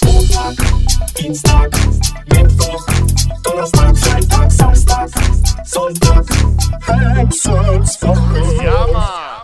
[0.00, 0.54] Montag,
[1.14, 1.70] Dienstag,
[2.26, 2.86] Mittwoch,
[3.42, 5.10] Donnerstag, Freitag, Samstag,
[5.66, 6.24] Sonntag,
[7.16, 8.64] Hexenswoche.
[8.64, 9.42] Ja, Mann.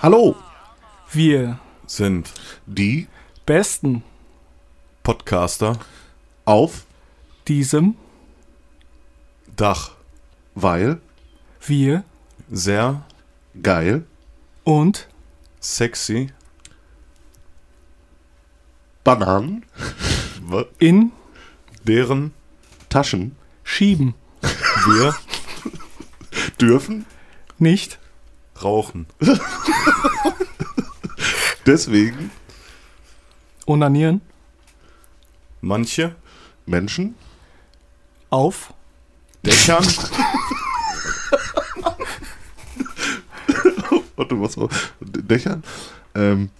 [0.00, 0.36] Hallo,
[1.12, 2.32] Wir Sind
[2.64, 3.08] die
[3.44, 4.02] besten
[5.02, 5.78] Podcaster
[6.46, 6.86] auf,
[7.46, 7.96] diesem
[9.54, 9.90] Dach
[10.54, 11.00] weil,
[11.66, 12.04] wir
[12.50, 13.02] sehr
[13.62, 14.06] geil,
[14.64, 15.08] und
[15.60, 16.32] sexy
[19.04, 19.64] Bananen,
[20.78, 21.12] in
[21.84, 22.32] deren
[22.88, 24.14] Taschen schieben
[24.86, 25.14] wir
[26.60, 27.06] dürfen.
[27.58, 27.98] nicht
[28.62, 29.06] rauchen.
[31.66, 32.30] Deswegen
[33.66, 34.20] onanieren
[35.60, 36.16] Manche
[36.66, 37.14] Menschen
[38.30, 38.74] auf
[39.46, 39.86] Dächern
[44.16, 44.68] Warte, was war?
[45.00, 45.62] Dächern
[46.14, 46.50] ähm,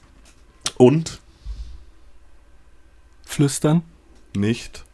[0.77, 1.22] und
[3.33, 3.83] flüstern
[4.37, 4.85] nicht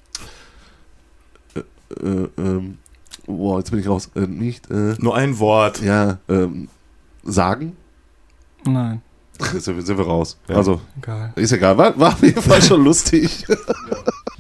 [2.03, 2.79] äh, ähm,
[3.27, 4.11] boah, jetzt bin ich raus.
[4.15, 5.81] Äh, nicht, äh, nur ein Wort.
[5.83, 6.69] ja, ähm,
[7.25, 7.77] sagen.
[8.65, 9.03] nein
[9.53, 10.37] Jetzt sind wir, sind wir raus.
[10.49, 10.57] Ja.
[10.57, 11.79] Also, egal ist egal.
[11.79, 13.47] War, war auf jeden Fall schon lustig.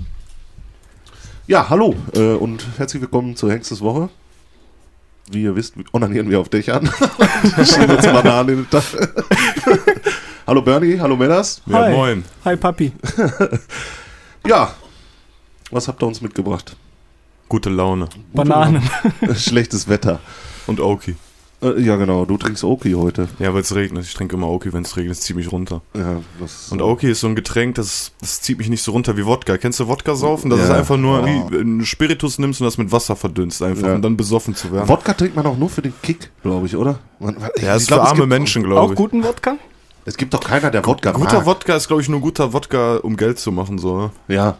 [1.46, 4.08] ja, hallo äh, und herzlich willkommen zur Hengstes Woche.
[5.30, 6.86] Wie ihr wisst, onanieren wir auf Dächern.
[7.64, 8.84] Schieben uns Bananen in den Tag.
[10.48, 11.62] Hallo Bernie, hallo Männers.
[11.66, 11.92] Ja, Hi.
[11.92, 12.24] moin.
[12.44, 12.92] hi Papi
[14.46, 14.72] Ja,
[15.70, 16.76] was habt ihr uns mitgebracht?
[17.48, 18.08] Gute Laune.
[18.32, 18.82] Bananen
[19.36, 20.20] Schlechtes Wetter.
[20.66, 21.16] Und Oki.
[21.60, 23.28] Äh, ja, genau, du trinkst Oki heute.
[23.40, 24.04] Ja, weil es regnet.
[24.04, 25.16] Ich trinke immer Oki, wenn es regnet.
[25.16, 25.82] Es zieht mich runter.
[25.94, 29.16] Ja, das Und Oki ist so ein Getränk, das, das zieht mich nicht so runter
[29.16, 29.58] wie Wodka.
[29.58, 30.50] Kennst du Wodka saufen?
[30.50, 30.64] Das Ja.
[30.66, 31.26] ist einfach nur, Oh.
[31.26, 33.94] wie wenn du Spiritus nimmst und das mit Wasser verdünnst einfach, Ja.
[33.96, 34.88] um dann besoffen zu werden.
[34.88, 37.00] Wodka trinkt man auch nur für den Kick, glaube ich, oder?
[37.18, 38.96] Man, ja, ich ist glaub, für es arme gibt- Menschen, auch glaube ich.
[38.98, 39.56] guten Wodka
[40.08, 41.46] Es gibt doch keiner, der Wodka Guter mag.
[41.46, 44.10] Wodka ist, glaube ich, nur guter Wodka, um Geld zu machen, so.
[44.26, 44.56] Ja,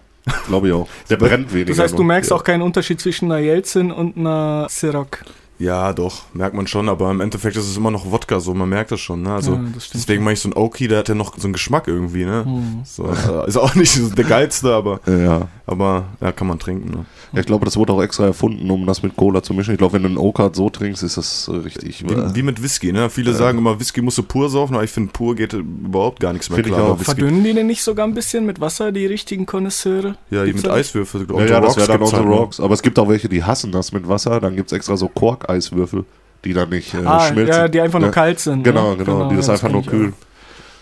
[0.47, 0.87] glaube ich auch.
[1.09, 1.71] Der brennt weniger.
[1.71, 5.25] das heißt du merkst auch keinen Unterschied zwischen einer Jelzin und einer Ciroc
[5.59, 8.69] Ja, doch, merkt man schon, aber im Endeffekt ist es immer noch Wodka, so, man
[8.69, 9.33] merkt das schon, ne?
[9.33, 9.61] Also, Ja,
[9.93, 12.45] deswegen mache ich so ein Oki, der hat ja noch so einen Geschmack irgendwie, ne?
[12.45, 12.81] Hm.
[12.85, 15.49] So, äh, ist auch nicht so der geilste, aber, Ja.
[15.67, 17.07] aber, ja, kann man trinken, ne?
[17.33, 19.73] ja, ich glaube, das wurde auch extra erfunden, um das mit Cola zu mischen.
[19.73, 22.05] Ich glaube, wenn du einen Okat so trinkst, ist das äh, richtig.
[22.09, 23.11] Wie, wie mit Whisky, ne?
[23.11, 26.33] Viele sagen immer, Whisky musst du pur saufen, aber ich finde, pur geht überhaupt gar
[26.33, 26.97] nichts mehr Find ich klar.
[26.99, 30.69] verdünnen die denn nicht sogar ein bisschen mit Wasser die richtigen Konnoisseure ja, die mit?
[30.69, 31.27] Eiswürfel.
[31.29, 32.61] ja, the ja, das wäre dann on the halt, rocks.
[32.61, 34.41] Aber es gibt auch welche, die hassen das mit Wasser.
[34.41, 35.09] Dann gibt es extra so
[35.49, 36.05] Kork-Eiswürfel,
[36.45, 37.55] die dann nicht äh, ah schmelzen.
[37.55, 38.15] ja die einfach nur Ne?
[38.15, 39.05] kalt sind Genau, ne?
[39.05, 40.13] genau, die das ja, einfach nur kühlen.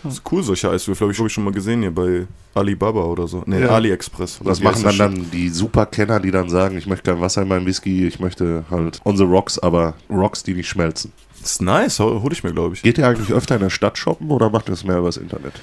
[0.03, 1.05] Das ist cool, solche Eiswürfel.
[1.05, 3.43] Habe ich, glaub ich, schon mal gesehen hier bei Alibaba oder so.
[3.45, 3.69] Nee, Ja.
[3.69, 4.39] AliExpress.
[4.43, 7.65] Das machen dann, dann die Superkenner, die dann sagen, ich möchte kein Wasser in meinem
[7.65, 11.11] Whisky, ich möchte halt on the rocks, aber Rocks, die nicht schmelzen.
[11.41, 12.83] Das ist nice, hol hol ich mir, glaube ich.
[12.83, 15.53] Geht ihr eigentlich öfter in der Stadt shoppen oder macht ihr das mehr übers Internet?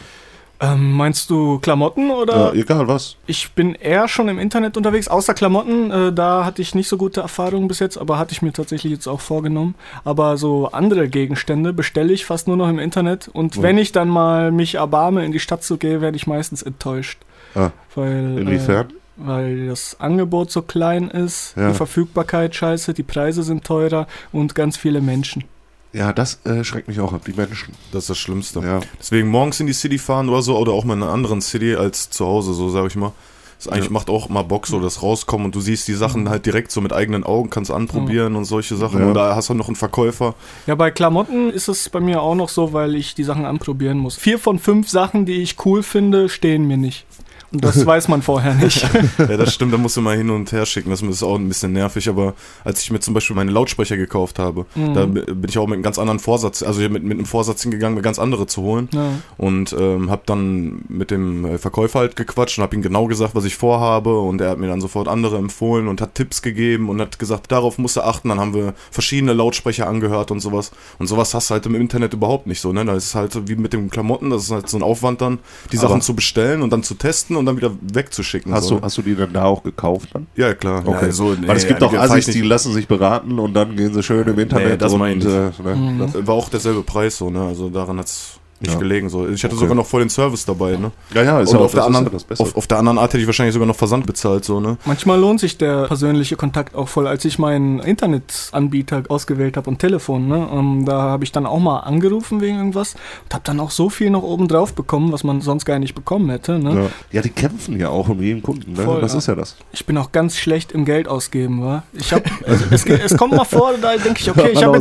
[0.72, 2.54] Ähm, meinst du Klamotten oder?
[2.54, 3.16] Äh, egal was.
[3.26, 5.90] Ich bin eher schon im Internet unterwegs, außer Klamotten.
[5.90, 8.92] Äh, da hatte ich nicht so gute Erfahrungen bis jetzt, aber hatte ich mir tatsächlich
[8.92, 9.74] jetzt auch vorgenommen.
[10.04, 13.28] Aber so andere Gegenstände bestelle ich fast nur noch im Internet.
[13.32, 13.62] Und Ja.
[13.62, 17.18] wenn ich dann mal mich erbarme, in die Stadt zu gehen, werde ich meistens enttäuscht.
[17.54, 18.86] Ah, Weil, inwiefern?
[18.90, 21.68] Äh, weil das Angebot so klein ist, Ja.
[21.68, 25.44] die Verfügbarkeit scheiße, die Preise sind teurer und ganz viele Menschen.
[25.94, 27.72] Ja, das äh, schreckt mich auch ab, die Menschen.
[27.92, 28.60] Das ist das Schlimmste.
[28.60, 28.80] Ja.
[28.98, 31.76] Deswegen morgens in die City fahren oder so, oder auch mal in einer anderen City
[31.76, 33.12] als zu Hause, so sage ich mal.
[33.58, 33.92] Das eigentlich Ja.
[33.92, 36.80] macht auch mal Bock, so das rauskommen und du siehst die Sachen halt direkt so
[36.80, 39.00] mit eigenen Augen, kannst anprobieren und solche Sachen.
[39.00, 39.06] Ja.
[39.06, 40.34] Und da hast du noch einen Verkäufer.
[40.66, 43.98] Ja, bei Klamotten ist es bei mir auch noch so, weil ich die Sachen anprobieren
[43.98, 44.16] muss.
[44.16, 47.06] Vier von fünf Sachen, die ich cool finde, stehen mir nicht.
[47.54, 48.84] Das weiß man vorher nicht.
[49.18, 50.90] Ja, das stimmt, da musst du mal hin und her schicken.
[50.90, 52.34] Das ist auch ein bisschen nervig, aber
[52.64, 54.94] als ich mir zum Beispiel meine Lautsprecher gekauft habe, Mhm.
[54.94, 57.94] da bin ich auch mit einem ganz anderen Vorsatz, also mit, mit einem Vorsatz hingegangen,
[57.96, 58.88] mir ganz andere zu holen.
[58.92, 59.10] Ja.
[59.36, 63.34] Und ähm, habe dann mit dem äh, Verkäufer halt gequatscht und habe ihm genau gesagt,
[63.34, 64.18] was ich vorhabe.
[64.18, 67.52] Und er hat mir dann sofort andere empfohlen und hat Tipps gegeben und hat gesagt,
[67.52, 68.28] darauf musst du achten.
[68.30, 70.72] Dann haben wir verschiedene Lautsprecher angehört und sowas.
[70.98, 72.72] Und sowas hast du halt im Internet überhaupt nicht so.
[72.72, 72.84] Ne?
[72.84, 75.38] Da ist es halt wie mit den Klamotten, das ist halt so ein Aufwand dann,
[75.72, 78.52] die Aber- Sachen zu bestellen und dann zu testen und dann wieder wegzuschicken.
[78.52, 80.26] Hast, so, du, hast du die denn da auch gekauft dann?
[80.36, 80.82] Ja, klar.
[80.86, 81.06] Okay.
[81.06, 83.54] Ja, so, Weil es nee, gibt auch fahr ich Assis, die lassen sich beraten und
[83.54, 85.98] dann gehen sie schön im Internet das und ich äh, ne, Mhm.
[85.98, 87.42] das, War auch derselbe Preis so, ne?
[87.42, 88.78] Also daran hat's nicht Ja.
[88.80, 89.08] gelegen.
[89.08, 89.28] So.
[89.28, 89.62] Ich hatte Okay.
[89.62, 90.90] sogar noch voll den Service dabei, ne?
[91.12, 92.44] Ja, ja, ist und ja auf, der anderen, ist ja das Beste.
[92.44, 94.76] auf, auf der anderen Art hätte ich wahrscheinlich sogar noch Versand bezahlt, so, ne?
[94.84, 97.06] Manchmal lohnt sich der persönliche Kontakt auch voll.
[97.06, 101.58] Als ich meinen Internetanbieter ausgewählt habe und Telefon, ne, ähm, da habe ich dann auch
[101.58, 102.94] mal angerufen wegen irgendwas
[103.24, 105.94] und habe dann auch so viel noch oben drauf bekommen, was man sonst gar nicht
[105.94, 106.58] bekommen hätte.
[106.58, 106.74] Ne?
[106.74, 106.90] ja.
[107.12, 108.72] ja, die kämpfen ja auch um jeden Kunden.
[108.72, 108.82] Ne?
[108.82, 109.18] Voll, das ja.
[109.18, 109.56] ist ja das.
[109.72, 111.82] Ich bin auch ganz schlecht im Geld ausgeben, wa?
[111.92, 114.80] Ich hab, also es, es kommt mal vor, da denke ich, okay, ich habe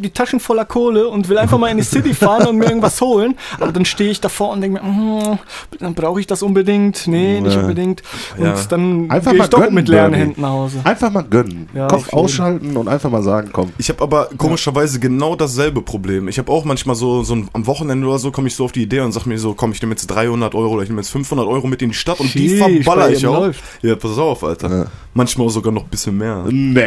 [0.00, 2.64] habe die Taschen voller Kohle und will einfach mal in die City fahren und mir
[2.64, 5.38] irgendwas holen holen, aber dann stehe ich davor und denke mir, mm,
[5.78, 8.02] dann brauche ich das unbedingt, nee, nicht unbedingt.
[8.36, 8.54] Und Ja.
[8.68, 10.24] dann Einfach gehe mal ich doch gönnen, mit leeren Bernie.
[10.26, 10.80] Händen nach Hause.
[10.84, 11.68] Einfach mal gönnen.
[11.74, 13.72] Ja, Kopf ausschalten und einfach mal sagen, komm.
[13.78, 16.28] Ich habe aber komischerweise genau dasselbe Problem.
[16.28, 18.72] Ich habe auch manchmal so, so ein, am Wochenende oder so komme ich so auf
[18.72, 21.00] die Idee und sag mir so, komm, ich nehme jetzt 300 Euro oder ich nehme
[21.00, 23.40] jetzt 500 Euro mit in die Stadt und die Sheesh, verballer ich auch.
[23.40, 23.62] läuft.
[23.82, 24.70] Ja, pass auf, Alter.
[24.70, 24.86] Ja.
[25.12, 26.44] Manchmal auch sogar noch ein bisschen mehr.
[26.50, 26.84] Nee.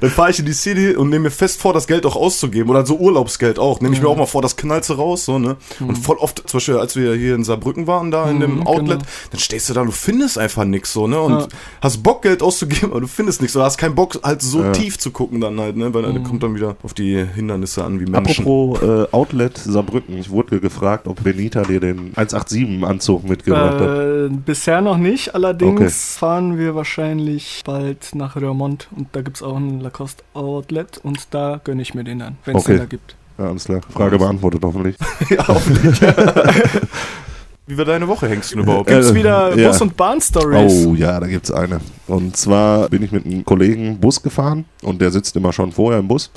[0.00, 2.70] Dann fahre ich in die City und nehme mir fest vor, das Geld auch auszugeben.
[2.70, 3.80] Oder so Urlaubsgeld auch.
[3.80, 5.24] Nehme ich mir auch mal vor, das knallst du raus.
[5.26, 5.56] So, ne?
[5.80, 8.66] Und voll oft, zum Beispiel, als wir hier in Saarbrücken waren, da in dem Mhm,
[8.66, 9.10] Outlet, genau.
[9.30, 11.20] dann stehst du da, du findest einfach nichts so, ne?
[11.20, 11.48] Und Ja.
[11.82, 13.54] hast Bock, Geld auszugeben, aber du findest nichts.
[13.56, 14.72] Oder hast keinen Bock, halt so Ja.
[14.72, 15.92] tief zu gucken dann halt, ne?
[15.92, 16.14] Weil Mhm.
[16.14, 18.16] dann kommt dann wieder auf die Hindernisse an, wie Menschen.
[18.44, 20.16] Apropos äh, Outlet Saarbrücken.
[20.18, 23.88] Ich wurde gefragt, ob Benita dir den 187-Anzug mitgebracht hat.
[23.88, 29.42] Äh, bisher noch nicht, allerdings fahren wir wahrscheinlich bald nach Röhrmond und da gibt es
[29.42, 32.72] auch ein Lacoste Outlet und da gönne ich mir den dann, wenn es Okay.
[32.72, 33.16] den da gibt.
[33.38, 33.80] Ja, alles klar.
[33.90, 34.96] Frage beantwortet hoffentlich.
[35.30, 36.00] ja, hoffentlich.
[37.66, 38.90] wie war deine Woche, Hengst du überhaupt?
[38.90, 39.68] Äh, Gibt's wieder ja.
[39.68, 40.86] Bus- und Bahn-Stories?
[40.86, 41.80] Oh ja, da gibt's eine.
[42.06, 46.00] Und zwar bin ich mit einem Kollegen Bus gefahren und der sitzt immer schon vorher
[46.00, 46.30] im Bus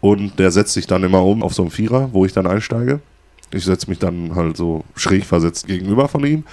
[0.00, 3.00] und der setzt sich dann immer um auf so einen Vierer, wo ich dann einsteige.
[3.52, 6.44] Ich setze mich dann halt so schräg versetzt gegenüber von ihm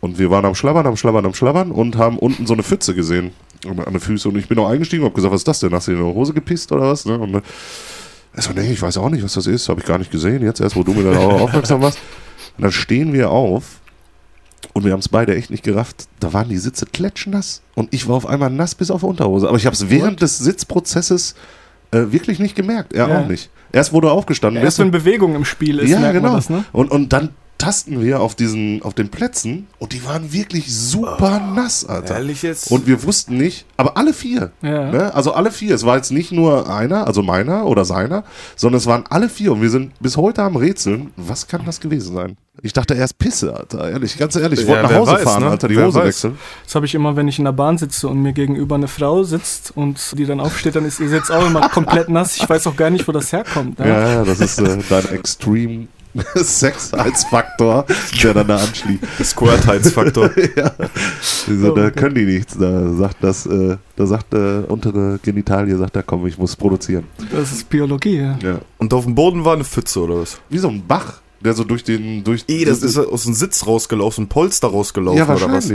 [0.00, 2.94] und wir waren am Schlabbern, am Schlabbern, am Schlabbern und haben unten so eine Pfütze
[2.94, 3.30] gesehen
[3.66, 5.72] an den Füßen und ich bin auch eingestiegen und hab gesagt, was ist das denn?
[5.72, 7.04] Hast du dir in die Hose gepisst oder was?
[7.06, 7.18] Ne?
[7.18, 7.40] Und äh,
[8.34, 10.42] er so, nee, ich weiß auch nicht, was das ist, habe ich gar nicht gesehen.
[10.42, 11.98] Jetzt erst, wo du mir dann auch aufmerksam warst.
[12.56, 13.80] Und dann stehen wir auf
[14.74, 16.06] und wir haben es beide echt nicht gerafft.
[16.20, 19.48] Da waren die Sitze klatschnass und ich war auf einmal nass bis auf die Unterhose.
[19.48, 21.34] Aber ich habe es während des Sitzprozesses
[21.92, 22.92] äh, wirklich nicht gemerkt.
[22.94, 23.20] Er Ja.
[23.20, 23.48] auch nicht.
[23.72, 24.62] Erst wurde er aufgestanden.
[24.62, 26.34] Erst wenn Bewegung im Spiel ist, ja, genau.
[26.34, 26.64] das, ne?
[26.72, 27.30] und, und dann
[27.62, 32.16] tasten wir auf diesen, auf den Plätzen und die waren wirklich super nass, Alter.
[32.16, 32.72] Ehrlich jetzt?
[32.72, 34.50] Und wir wussten nicht, aber alle vier.
[34.62, 34.90] Ja.
[34.90, 35.14] Ne?
[35.14, 35.72] Also alle vier.
[35.76, 38.24] Es war jetzt nicht nur einer, also meiner oder seiner,
[38.56, 39.52] sondern es waren alle vier.
[39.52, 41.12] Und wir sind bis heute am Rätseln.
[41.16, 42.36] Was kann das gewesen sein?
[42.62, 43.88] Ich dachte erst Pisse, Alter.
[43.90, 44.60] Ehrlich, ganz ehrlich.
[44.60, 45.50] Ich Ja, wollte nach wer Hause weiß, fahren, ne?
[45.50, 46.06] Alter, die Wer Hose weiß.
[46.06, 46.38] wechseln.
[46.64, 49.22] Das habe ich immer, wenn ich in der Bahn sitze und mir gegenüber eine Frau
[49.22, 52.36] sitzt und die dann aufsteht, dann ist ihr Sitz auch immer komplett nass.
[52.36, 53.78] Ich weiß auch gar nicht, wo das herkommt.
[53.78, 53.88] Ne?
[53.88, 55.86] Ja, ja, das ist äh, dein Extreme
[56.34, 57.86] Sexheitsfaktor,
[58.22, 59.02] der dann da anschließt.
[59.24, 60.30] Squirtheitsfaktor.
[61.46, 61.92] Diese, Oh, da okay.
[62.00, 62.56] können die nichts.
[62.58, 67.04] Da sagt das, äh, da sagt äh, untere Genitalie, sagt er, komm, ich muss produzieren.
[67.30, 68.18] Das ist Biologie.
[68.18, 68.38] Ja.
[68.42, 68.60] Ja.
[68.78, 70.38] Und auf dem Boden war eine Pfütze oder was?
[70.48, 73.66] Wie so ein Bach, der so durch den, durch Eh, das ist aus dem Sitz
[73.66, 75.70] rausgelaufen, ein Polster rausgelaufen ja oder was?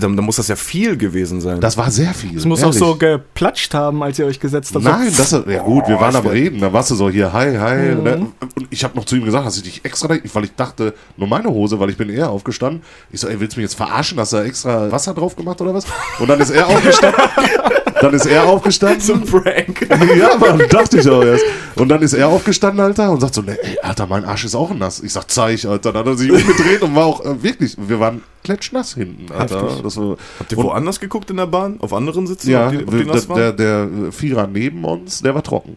[0.00, 1.60] Dann, dann muss das ja viel gewesen sein.
[1.60, 2.36] Das war sehr viel.
[2.36, 2.76] Es muss ehrlich.
[2.76, 4.84] auch so geplatscht haben, als ihr euch gesetzt habt.
[4.84, 7.32] Nein, das ist, ja gut, wir Oh, waren am Reden, da warst du so hier,
[7.32, 7.94] hi, hi.
[7.94, 8.02] Mhm.
[8.02, 8.26] Ne?
[8.54, 11.28] Und ich habe noch zu ihm gesagt, dass ich dich extra, weil ich dachte, nur
[11.28, 12.82] meine Hose, weil ich bin eher aufgestanden.
[13.10, 14.18] Ich so, ey, willst du mich jetzt verarschen?
[14.18, 15.86] Hast du da extra Wasser drauf gemacht oder was?
[16.18, 17.20] Und dann ist er aufgestanden.
[18.00, 19.24] dann ist er aufgestanden.
[19.24, 19.88] Prank.
[20.18, 21.44] ja, Mann, dachte ich auch erst.
[21.76, 24.54] Und dann ist er aufgestanden, Alter, und sagt so, ne, ey, Alter, mein Arsch ist
[24.54, 25.00] auch nass.
[25.00, 25.92] Ich sag, zeig, Alter.
[25.92, 29.62] Dann hat er sich umgedreht und war auch äh, wirklich, wir waren klatschnass hinten, Alter.
[29.62, 29.82] Heftig.
[29.86, 31.76] Das war, Habt ihr woanders geguckt in der Bahn?
[31.80, 32.50] Auf anderen Sitzen?
[32.50, 35.76] ja, Ob die, ob die der, der, der Vierer neben uns, der war trocken.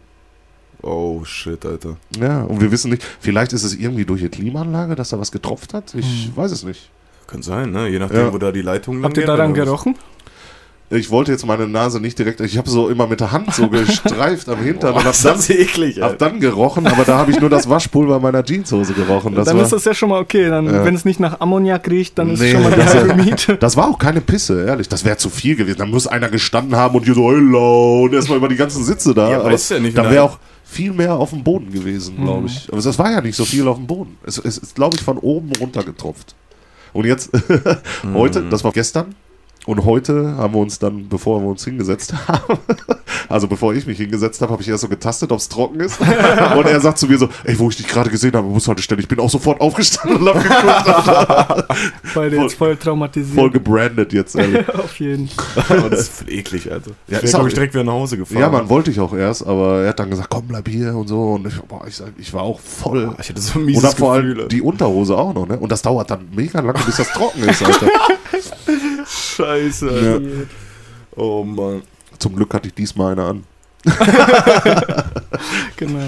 [0.82, 1.98] oh, shit, Alter.
[2.20, 5.32] Ja, und wir wissen nicht, vielleicht ist es irgendwie durch die Klimaanlage, dass da was
[5.32, 5.94] getropft hat.
[5.96, 6.90] Ich weiß es nicht.
[7.28, 7.88] Kann sein, ne?
[7.90, 8.34] Je nachdem, Ja.
[8.34, 9.96] wo da die Leitungen Habt ihr lang daran gehen, oder gerochen?
[10.92, 13.68] Ich wollte jetzt meine Nase nicht direkt, ich habe so immer mit der Hand so
[13.70, 15.02] gestreift am Hintern was?
[15.04, 17.70] und hab Das dann, ist eklig, hab dann gerochen, aber da habe ich nur das
[17.70, 19.36] Waschpulver meiner Jeanshose gerochen.
[19.36, 20.50] Das dann war, ist das ja schon mal okay.
[20.50, 20.84] Dann, Ja.
[20.84, 23.14] Wenn es nicht nach Ammoniak riecht, dann ist Nee, es schon mal die das- halbe
[23.14, 23.58] Miete.
[23.58, 24.90] Das war auch keine Pisse, ehrlich.
[24.90, 25.78] Das wäre zu viel gewesen.
[25.78, 29.14] Da muss einer gestanden haben und hier so, hello, und erstmal über die ganzen Sitze
[29.14, 29.30] da.
[29.30, 32.48] Ja, aber weißt ja nicht, dann wäre auch viel mehr auf dem Boden gewesen, glaube
[32.48, 32.68] ich.
[32.72, 34.18] Aber es war ja nicht so viel auf dem Boden.
[34.26, 36.34] Es, es ist, glaube ich, von oben runter getropft.
[36.94, 37.30] Und jetzt,
[38.16, 39.14] heute, das war gestern.
[39.66, 42.58] Und heute haben wir uns dann, bevor wir uns hingesetzt haben,
[43.30, 46.00] also bevor ich mich hingesetzt habe, habe ich erst so getastet, ob es trocken ist.
[46.58, 48.82] Und er sagt zu mir so, ey, wo ich dich gerade gesehen habe, muss heute
[48.82, 49.00] stellen.
[49.02, 51.68] Ich bin auch sofort aufgestanden und habe geguckt.
[52.16, 53.36] Beide voll- jetzt voll traumatisiert.
[53.36, 54.68] Voll gebrandet jetzt, ehrlich.
[54.74, 55.30] Auf jeden.
[55.70, 56.92] Aber das ist voll eklig, Alter.
[57.08, 58.40] Ja, ich glaube auch- ich, direkt wieder nach Hause gefahren.
[58.40, 61.08] Ja, man wollte ich auch erst, aber er hat dann gesagt, komm, bleib hier und
[61.08, 61.34] so.
[61.34, 63.14] Und ich, boah, ich, sag, ich war auch voll.
[63.22, 65.58] Ich hatte so ein Und mieses dann vor allem die Unterhose auch noch, ne?
[65.60, 67.88] Und das dauert dann mega lange, bis das trocken ist, Alter.
[69.40, 70.22] Scheiße, Alter.
[71.16, 71.82] Oh, Mann.
[72.18, 73.44] Zum Glück hatte ich diesmal eine an.
[75.78, 76.04] Genau.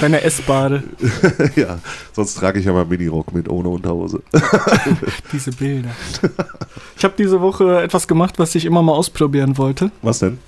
[0.00, 0.82] Deine Essbare,
[1.56, 1.78] ja,
[2.12, 4.22] sonst trage ich ja mal Minirock mit ohne Unterhose.
[5.32, 5.90] diese Bilder.
[6.96, 9.90] Ich habe diese Woche etwas gemacht, was ich immer mal ausprobieren wollte.
[10.02, 10.38] Was denn?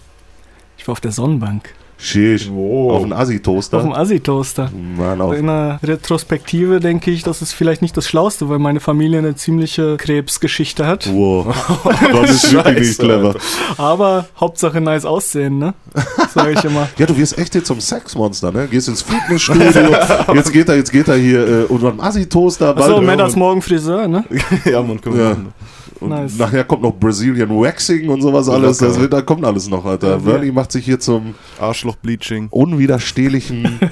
[0.77, 1.75] Ich war auf der Sonnenbank.
[1.99, 2.93] Wow.
[2.93, 3.77] Auf einen Assi-Toaster.
[3.79, 4.71] Auf dem Assi-Toaster.
[5.19, 5.35] Auf.
[5.35, 9.35] In der Retrospektive denke ich, das ist vielleicht nicht das Schlauste, weil meine Familie eine
[9.37, 11.09] ziemliche Krebsgeschichte hat.
[11.13, 11.55] Wow.
[12.13, 13.35] Das ist wirklich clever.
[13.79, 15.75] Aber Hauptsache nice aussehen, ne?
[16.33, 16.89] Sag ich immer.
[16.99, 18.67] Ja, du wirst echt jetzt zum Sexmonster, ne?
[18.69, 19.65] Gehst ins Fitnessstudio,
[20.35, 22.77] jetzt geht er, jetzt geht er hier äh, unter einem Assi-Toaster.
[22.77, 24.25] Achso, Männers morgen Friseur, ne?
[24.65, 25.31] ja, man, können wir Ja.
[25.31, 25.53] machen.
[26.05, 26.39] Und Nice.
[26.39, 28.79] nachher kommt noch Brazilian Waxing und sowas alles.
[28.79, 30.11] Das wird, da kommt alles noch, Alter.
[30.11, 32.49] Ja, Bernie macht sich hier zum Arschloch-Bleaching.
[32.51, 33.79] unwiderstehlichen.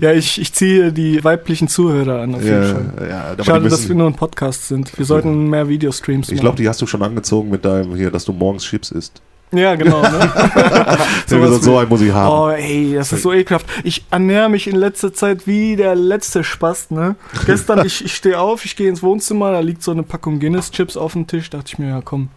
[0.00, 3.36] Ja, ich, ich ziehe die weiblichen Zuhörer an, auf jeden ja, Fall.
[3.38, 4.96] ja, Schade, dass wir nur ein Podcast sind.
[4.98, 6.34] Wir sollten mehr Videostreams machen.
[6.34, 9.22] Ich glaube, die hast du schon angezogen mit deinem hier, dass du morgens Chips isst.
[9.52, 10.32] Ja, genau, ne?
[11.26, 12.28] So, gesagt, so einen muss ich haben.
[12.30, 13.66] Oh, ey, das ist so ekelhaft.
[13.84, 17.16] Ich ernähre mich in letzter Zeit wie der letzte Spast, ne?
[17.46, 20.96] Gestern, ich, ich stehe auf, ich gehe ins Wohnzimmer, da liegt so eine Packung Guinness-Chips
[20.96, 21.50] auf dem Tisch.
[21.50, 22.28] Dachte ich mir, ja komm,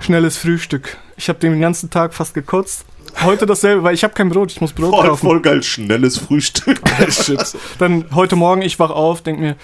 [0.00, 0.98] schnelles Frühstück.
[1.16, 2.84] Ich habe den ganzen Tag fast gekotzt.
[3.22, 5.26] Heute dasselbe, weil ich habe kein Brot, ich muss Brot Voll, kaufen.
[5.26, 6.80] voll geil, schnelles Frühstück.
[7.10, 7.56] Chips.
[7.78, 9.56] Dann heute Morgen, ich wach auf, denk mir,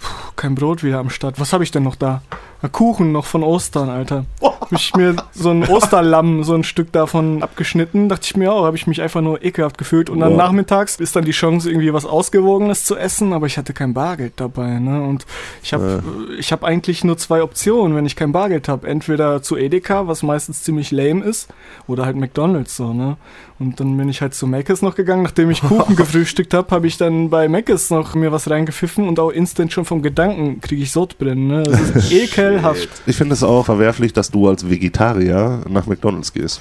[0.00, 1.38] puh, kein Brot wieder am Start.
[1.38, 2.22] Was habe ich denn noch da?
[2.62, 4.24] Ja, Kuchen noch von Ostern, Alter.
[4.42, 8.08] Hab ich mir so ein Osterlamm, so ein Stück davon abgeschnitten.
[8.08, 10.08] Dachte ich mir auch, habe ich mich einfach nur ekelhaft gefühlt.
[10.10, 10.44] Und dann Boah.
[10.44, 14.34] nachmittags ist dann die Chance, irgendwie was Ausgewogenes zu essen, aber ich hatte kein Bargeld
[14.36, 14.78] dabei.
[14.78, 15.02] Ne?
[15.02, 15.26] Und
[15.62, 16.02] ich habe
[16.38, 18.88] ich hab eigentlich nur zwei Optionen, wenn ich kein Bargeld habe.
[18.88, 21.48] Entweder zu Edeka, was meistens ziemlich lame ist,
[21.86, 23.16] oder halt McDonalds so, ne?
[23.58, 25.22] Und dann bin ich halt zu Mc's noch gegangen.
[25.22, 29.18] Nachdem ich Kuchen gefrühstückt habe, habe ich dann bei Mc's noch mir was reingepfiffen und
[29.18, 31.46] auch instant schon vom Gedanken kriege ich Sodbrennen.
[31.46, 31.62] Ne?
[31.62, 32.12] Das ist
[32.56, 32.88] ekelhaft.
[33.06, 36.60] Ich finde es auch verwerflich, dass du als Vegetarier nach McDonalds gehst.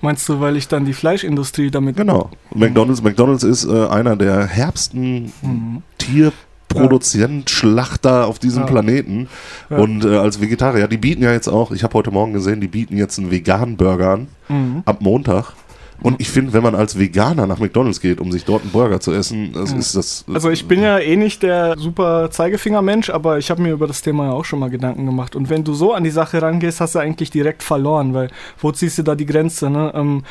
[0.00, 1.96] Meinst du, weil ich dann die Fleischindustrie damit...
[1.96, 2.30] Genau.
[2.54, 5.82] McDonalds, McDonalds ist äh, einer der herbsten Mhm.
[5.98, 8.66] Tierproduzent, Schlachter auf diesem Ja.
[8.66, 9.28] Planeten.
[9.70, 9.76] Ja.
[9.78, 12.66] Und äh, als Vegetarier, die bieten ja jetzt auch, ich habe heute Morgen gesehen, die
[12.68, 14.82] bieten jetzt einen veganen Burger an, Mhm.
[14.84, 15.52] ab Montag.
[16.02, 19.00] Und ich finde, wenn man als Veganer nach McDonalds geht, um sich dort einen Burger
[19.00, 19.78] zu essen, das Ja.
[19.78, 20.24] ist das.
[20.32, 24.02] Also ich bin ja eh nicht der super Zeigefinger-Mensch, aber ich habe mir über das
[24.02, 25.36] Thema ja auch schon mal Gedanken gemacht.
[25.36, 28.30] Und wenn du so an die Sache rangehst, hast du eigentlich direkt verloren, weil
[28.60, 29.70] wo ziehst du da die Grenze?
[29.70, 29.92] Ne?
[29.94, 30.22] Ähm,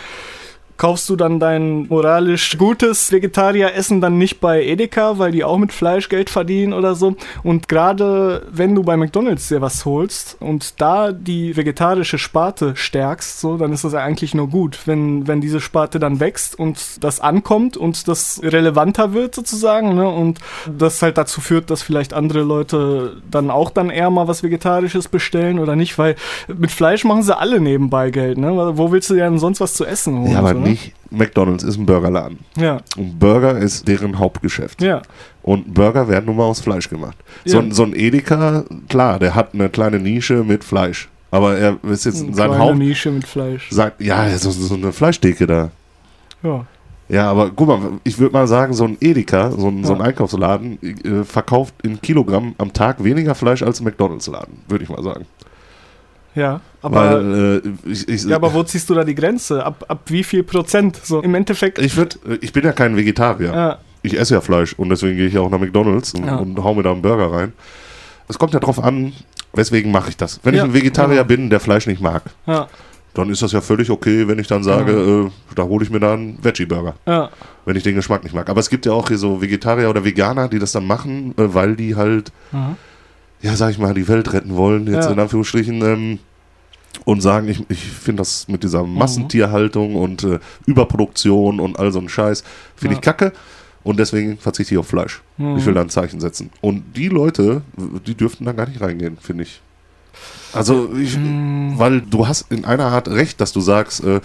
[0.77, 5.71] kaufst du dann dein moralisch gutes Vegetarieressen dann nicht bei Edeka, weil die auch mit
[5.71, 7.15] Fleisch Geld verdienen oder so.
[7.43, 13.39] Und gerade wenn du bei McDonalds dir was holst und da die vegetarische Sparte stärkst,
[13.39, 17.03] so, dann ist das ja eigentlich nur gut, wenn, wenn diese Sparte dann wächst und
[17.03, 20.09] das ankommt und das relevanter wird sozusagen, ne?
[20.09, 24.43] Und das halt dazu führt, dass vielleicht andere Leute dann auch dann eher mal was
[24.43, 26.15] Vegetarisches bestellen oder nicht, weil
[26.47, 28.77] mit Fleisch machen sie alle nebenbei Geld, ne?
[28.77, 30.31] Wo willst du denn sonst was zu essen holen?
[30.31, 30.70] ja, aber so, ne?
[30.71, 30.93] Nicht.
[31.09, 32.39] McDonalds ist ein Burgerladen.
[32.57, 34.81] Ja, Und Burger ist deren Hauptgeschäft.
[34.81, 35.01] ja.
[35.43, 37.17] Und Burger werden nun mal aus Fleisch gemacht.
[37.45, 37.63] So, Ja.
[37.63, 41.09] ein- so ein Edeka, klar, der hat eine kleine Nische mit Fleisch.
[41.31, 42.77] Aber er ist jetzt Eine sein kleine Haupt.
[42.77, 43.67] Nische mit Fleisch.
[43.71, 45.71] Sein, ja, so, so eine Fleischtheke da.
[46.43, 46.65] Ja.
[47.09, 49.99] Ja, aber guck mal, ich würde mal sagen, so ein Edeka, so ein, so ein
[49.99, 50.05] Ja.
[50.05, 55.01] Einkaufsladen, äh, verkauft in Kilogramm am Tag weniger Fleisch als ein McDonalds-Laden, würde ich mal
[55.03, 55.25] sagen.
[56.33, 59.65] Ja, aber, Weil äh, ich, ich, ja, aber wo ziehst du da die Grenze?
[59.65, 60.97] Ab, ab wie viel Prozent?
[61.03, 61.77] So im Endeffekt.
[61.79, 63.53] ich, würd, ich bin ja kein Vegetarier.
[63.53, 66.37] ja, Ich esse ja Fleisch und deswegen gehe ich ja auch nach McDonalds und, Ja.
[66.37, 67.53] und hau mir da einen Burger rein.
[68.29, 69.11] Es kommt ja drauf an,
[69.53, 70.39] weswegen mache ich das.
[70.43, 71.27] Wenn Ja, ich ein Vegetarier genau.
[71.27, 72.23] bin, der Fleisch nicht mag,
[73.13, 75.99] dann ist das ja völlig okay, wenn ich dann sage, äh, da hole ich mir
[75.99, 77.29] dann einen Veggie-Burger,
[77.65, 78.49] wenn ich den Geschmack nicht mag.
[78.49, 81.53] Aber es gibt ja auch hier so Vegetarier oder Veganer, die das dann machen, äh,
[81.53, 82.77] weil die halt, aha.
[83.41, 85.11] Ja, sag ich mal, die Welt retten wollen, jetzt Ja.
[85.11, 86.19] in Anführungsstrichen, ähm,
[87.05, 88.95] und sagen, ich, ich finde das mit dieser Mhm.
[88.95, 92.43] Massentierhaltung und äh, Überproduktion und all so ein Scheiß,
[92.75, 92.99] finde Ja.
[92.99, 93.31] ich kacke.
[93.83, 95.21] Und deswegen verzichte ich auf Fleisch.
[95.37, 95.57] Mhm.
[95.57, 96.51] Ich will da ein Zeichen setzen.
[96.61, 97.63] Und die Leute,
[98.05, 99.59] die dürften da gar nicht reingehen, finde ich.
[100.53, 101.73] Also, ich, Mhm.
[101.77, 104.19] weil du hast in einer Art recht, dass du sagst, äh,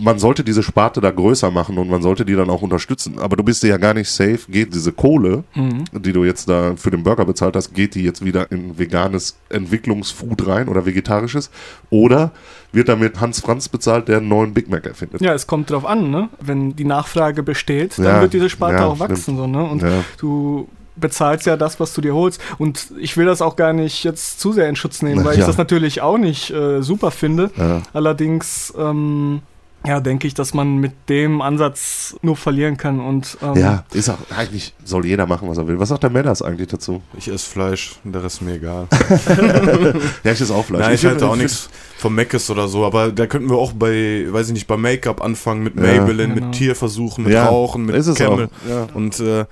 [0.00, 3.18] man sollte diese Sparte da größer machen und man sollte die dann auch unterstützen.
[3.18, 5.84] Aber du bist dir ja gar nicht safe, geht diese Kohle, Mhm.
[5.92, 9.36] die du jetzt da für den Burger bezahlt hast, geht die jetzt wieder in veganes
[9.50, 11.50] Entwicklungsfood rein oder vegetarisches?
[11.90, 12.32] Oder
[12.72, 15.20] wird damit Hans Franz bezahlt, der einen neuen Big Mac erfindet?
[15.20, 16.28] Ja, es kommt drauf an, ne?
[16.40, 19.62] Wenn die Nachfrage besteht, dann Ja, wird diese Sparte ja, auch wachsen, so, ne?
[19.64, 20.04] Und Ja.
[20.18, 22.40] du bezahlst ja das, was du dir holst.
[22.58, 25.40] Und ich will das auch gar nicht jetzt zu sehr in Schutz nehmen, weil Ja.
[25.40, 27.50] ich das natürlich auch nicht äh, super finde.
[27.56, 27.82] Ja.
[27.92, 29.40] Allerdings, ähm,
[29.86, 33.00] ja, denke ich, dass man mit dem Ansatz nur verlieren kann.
[33.00, 35.78] Und ähm, Ja, ist auch, eigentlich soll jeder machen, was er will.
[35.78, 37.02] Was sagt der Männers eigentlich dazu?
[37.18, 38.86] Ich esse Fleisch, der Rest ist mir egal.
[40.24, 40.80] Ja, ich esse auch Fleisch.
[40.80, 44.26] Nein, ich halte auch nichts vom Meckes oder so, aber da könnten wir auch bei,
[44.28, 45.82] weiß ich nicht, bei Make-up anfangen, mit Ja.
[45.82, 46.46] Maybelline, Genau.
[46.46, 48.46] mit Tierversuchen, mit Ja, Rauchen, mit ist es Camel.
[48.66, 48.68] auch.
[48.70, 48.86] Ja.
[48.94, 49.44] Und äh,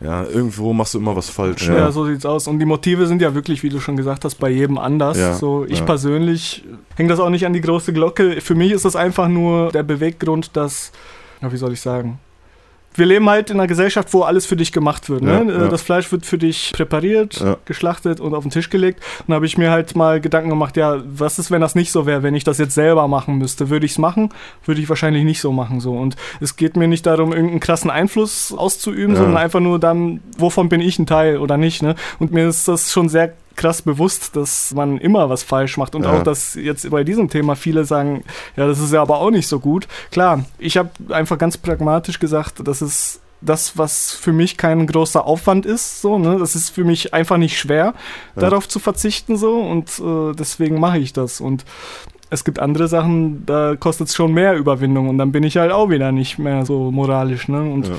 [0.00, 1.68] Ja, irgendwo machst du immer was falsch.
[1.68, 1.74] Ja.
[1.74, 1.92] Ja.
[1.92, 2.48] so sieht's aus.
[2.48, 5.18] Und die Motive sind ja wirklich, wie du schon gesagt hast, bei jedem anders.
[5.18, 5.84] Ja, So, ich ja.
[5.84, 6.64] persönlich
[6.96, 8.40] hänge das auch nicht an die große Glocke.
[8.40, 10.92] Für mich ist das einfach nur der Beweggrund, dass,
[11.42, 12.18] wie soll ich sagen?
[13.00, 15.22] Wir leben halt in einer Gesellschaft, wo alles für dich gemacht wird.
[15.22, 15.32] Ne?
[15.32, 15.68] Ja, Äh, ja.
[15.68, 17.56] Das Fleisch wird für dich präpariert, Ja.
[17.64, 19.00] geschlachtet und auf den Tisch gelegt.
[19.20, 21.92] Und da habe ich mir halt mal Gedanken gemacht, ja, was ist, wenn das nicht
[21.92, 23.70] so wäre, wenn ich das jetzt selber machen müsste?
[23.70, 24.28] Würde ich es machen?
[24.66, 25.80] Würde ich wahrscheinlich nicht so machen.
[25.80, 25.92] So.
[25.94, 30.68] Und es geht mir nicht darum, irgendeinen krassen Einfluss auszuüben, sondern einfach nur dann, wovon
[30.68, 31.82] bin ich ein Teil oder nicht.
[31.82, 31.94] Ne?
[32.18, 36.04] Und mir ist das schon sehr krass bewusst, dass man immer was falsch macht und
[36.04, 36.12] Ja.
[36.12, 38.24] auch, dass jetzt bei diesem Thema viele sagen,
[38.56, 39.86] ja, das ist ja aber auch nicht so gut.
[40.10, 45.24] Klar, ich habe einfach ganz pragmatisch gesagt, das ist das, was für mich kein großer
[45.26, 46.36] Aufwand ist, so, ne?
[46.38, 47.94] Das ist für mich einfach nicht schwer,
[48.36, 48.42] Ja.
[48.42, 51.40] darauf zu verzichten, so, und äh, deswegen mache ich das.
[51.40, 51.64] Und
[52.28, 55.72] es gibt andere Sachen, da kostet es schon mehr Überwindung und dann bin ich halt
[55.72, 57.60] auch wieder nicht mehr so moralisch, ne?
[57.62, 57.94] Und Ja.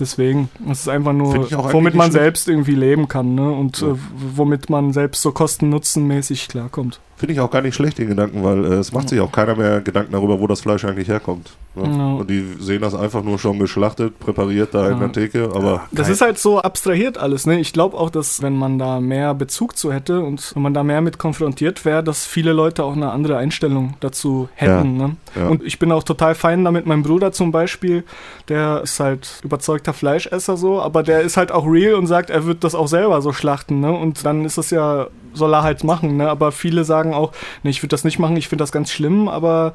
[0.00, 3.50] Deswegen, es ist einfach nur, womit man selbst irgendwie leben kann, ne?
[3.50, 3.88] Und Ja.
[3.88, 3.96] äh,
[4.36, 7.00] womit man selbst so kosten-nutzen-mäßig klarkommt.
[7.16, 9.54] Finde ich auch gar nicht schlecht, den Gedanken, weil äh, es macht sich auch keiner
[9.54, 11.52] mehr Gedanken darüber, wo das Fleisch eigentlich herkommt.
[11.76, 11.84] Ne?
[11.96, 12.14] Ja.
[12.14, 16.08] Und die sehen das einfach nur schon geschlachtet, präpariert da in der Theke, aber Das
[16.08, 17.60] ist halt so abstrahiert alles, ne?
[17.60, 20.82] Ich glaube auch, dass wenn man da mehr Bezug zu hätte und wenn man da
[20.82, 25.16] mehr mit konfrontiert wäre, dass viele Leute auch eine andere Einstellung dazu hätten, ne?
[25.48, 26.84] Und ich bin auch total fein damit.
[26.86, 28.04] Mein Bruder zum Beispiel,
[28.48, 29.40] der ist halt
[29.84, 32.88] überzeugter Fleischesser so, aber der ist halt auch real und sagt, er wird das auch
[32.88, 33.92] selber so schlachten, ne?
[33.92, 36.28] Und dann ist das ja, soll er halt machen, ne?
[36.28, 39.28] Aber viele sagen auch, nee, ich würde das nicht machen, ich finde das ganz schlimm,
[39.28, 39.74] aber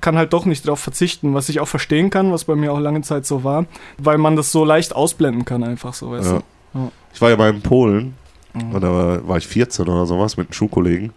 [0.00, 2.80] kann halt doch nicht darauf verzichten, was ich auch verstehen kann, was bei mir auch
[2.80, 3.66] lange Zeit so war,
[3.98, 6.38] weil man das so leicht ausblenden kann, einfach so, weißt Ja.
[6.74, 6.78] du?
[6.78, 6.90] Ja.
[7.14, 8.14] Ich war ja mal in Polen
[8.52, 8.74] Mhm.
[8.74, 11.12] und da war, war ich 14 oder sowas mit einem Schulkollegen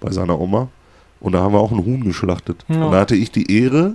[0.00, 0.68] bei seiner Oma
[1.20, 2.64] und da haben wir auch ein Huhn geschlachtet.
[2.68, 2.84] Ja.
[2.84, 3.94] Und da hatte ich die Ehre,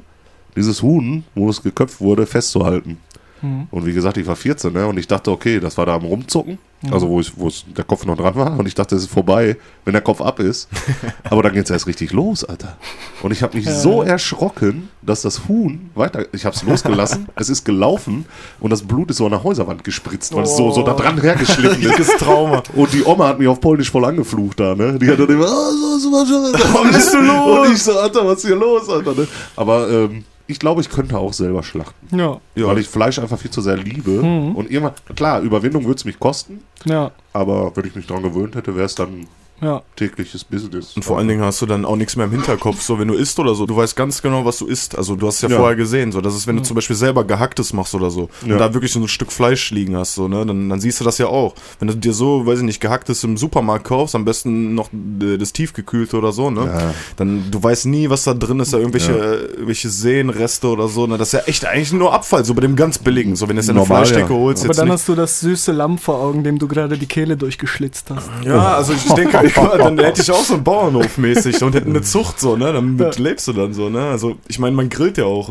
[0.55, 2.97] dieses Huhn, wo es geköpft wurde, festzuhalten.
[3.41, 3.67] Mhm.
[3.71, 4.87] Und wie gesagt, ich war 14 ne?
[4.87, 6.93] und ich dachte, okay, das war da am Rumzucken, Mhm.
[6.93, 9.57] also wo, ich, wo der Kopf noch dran war und ich dachte, es ist vorbei,
[9.83, 10.69] wenn der Kopf ab ist.
[11.29, 12.77] Aber dann geht es erst richtig los, Alter.
[13.23, 17.49] Und ich habe mich so erschrocken, dass das Huhn weiter, ich habe es losgelassen, es
[17.49, 18.25] ist gelaufen
[18.59, 21.19] und das Blut ist so an der Häuserwand gespritzt, weil es so, so da dran
[21.19, 21.89] hergeschliffen ist.
[21.89, 22.61] Richtiges Trauma.
[22.75, 24.99] Und die Oma hat mich auf Polnisch voll angeflucht da, ne?
[24.99, 27.67] Die hat dann immer, ah, so, so, so, was bist du los?
[27.67, 29.27] Und ich so, Alter, was ist hier los, Alter, ne?
[29.55, 32.15] Aber ähm, ich glaube, ich könnte auch selber schlachten.
[32.15, 32.67] Ja, Ja.
[32.67, 34.11] Weil ich Fleisch einfach viel zu sehr liebe.
[34.11, 34.55] Mhm.
[34.55, 38.55] Und irgendwann, klar, Überwindung würde es mich kosten, ja, aber wenn ich mich daran gewöhnt
[38.55, 39.27] hätte, wäre es dann
[39.61, 39.81] ja.
[39.95, 40.95] tägliches Business.
[40.95, 43.13] Und vor allen Dingen hast du dann auch nichts mehr im Hinterkopf, so wenn du
[43.15, 43.65] isst oder so.
[43.65, 44.97] Du weißt ganz genau, was du isst.
[44.97, 45.57] Also du hast es ja, Ja.
[45.57, 46.11] vorher gesehen.
[46.11, 48.53] So, das ist, wenn du zum Beispiel selber gehacktes machst oder so Ja.
[48.53, 51.03] und da wirklich so ein Stück Fleisch liegen hast, so, ne, dann, dann siehst du
[51.03, 51.55] das ja auch.
[51.79, 55.53] Wenn du dir so, weiß ich nicht, gehacktes im Supermarkt kaufst, am besten noch das
[55.53, 56.65] tiefgekühlte oder so, ne?
[56.65, 56.93] Ja.
[57.15, 59.17] Dann du weißt nie, was da drin ist, da irgendwelche, Ja.
[59.33, 61.07] äh, irgendwelche Seenreste oder so.
[61.07, 61.17] Ne?
[61.17, 63.35] Das ist ja echt eigentlich nur Abfall, so bei dem ganz billigen.
[63.35, 64.39] So wenn du es in eine Normal, Fleischdecke ja.
[64.39, 64.93] holst, Aber jetzt dann nicht.
[64.93, 68.29] hast du das süße Lamm vor Augen, dem du gerade die Kehle durchgeschlitzt hast.
[68.43, 72.01] Ja, also ich denke, dann hätte ich auch so einen Bauernhof mäßig und hätte eine
[72.03, 72.73] Zucht so, ne?
[72.73, 74.09] Damit lebst du dann so, ne?
[74.09, 75.49] Also ich meine, man grillt ja auch.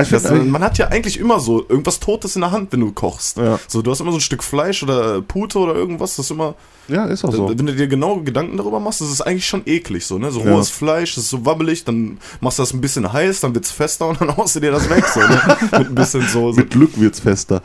[0.00, 2.92] Ich Das, man hat ja eigentlich immer so irgendwas Totes in der Hand, wenn du
[2.92, 3.36] kochst.
[3.38, 3.58] Ja.
[3.68, 6.54] So, du hast immer so ein Stück Fleisch oder Pute oder irgendwas, das ist immer,
[6.88, 7.48] Ja, ist auch so.
[7.48, 10.30] wenn du dir genau Gedanken darüber machst, das ist eigentlich schon eklig so, ne?
[10.30, 10.52] So Ja.
[10.54, 13.70] rohes Fleisch, das ist so wabbelig, dann machst du das ein bisschen heiß, dann wird's
[13.70, 15.40] fester und dann haust du dir das weg, so, ne?
[15.78, 16.60] Mit ein bisschen Soße.
[16.60, 17.62] Mit Glück wird's fester.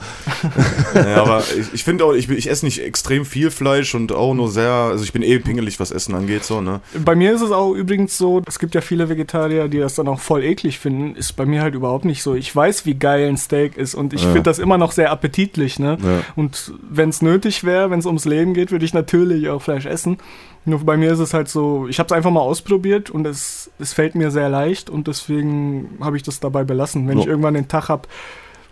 [0.95, 4.33] Ja, aber ich, ich finde auch, ich, ich esse nicht extrem viel Fleisch und auch
[4.33, 6.81] nur sehr, also ich bin eh pingelig, was Essen angeht, so, ne?
[7.05, 10.07] Bei mir ist es auch übrigens so, es gibt ja viele Vegetarier, die das dann
[10.07, 11.15] auch voll eklig finden.
[11.15, 12.33] Ist bei mir halt überhaupt nicht so.
[12.33, 14.27] Ich weiß, wie geil ein Steak ist und ich Ja.
[14.29, 15.97] finde das immer noch sehr appetitlich, ne?
[16.01, 16.21] Ja.
[16.35, 19.85] Und wenn es nötig wäre, wenn es ums Leben geht, würde ich natürlich auch Fleisch
[19.85, 20.17] essen.
[20.65, 23.69] Nur bei mir ist es halt so, ich habe es einfach mal ausprobiert und es,
[23.79, 27.07] es fällt mir sehr leicht und deswegen habe ich das dabei belassen.
[27.07, 27.23] Wenn Ja.
[27.23, 28.07] ich irgendwann den Tag habe,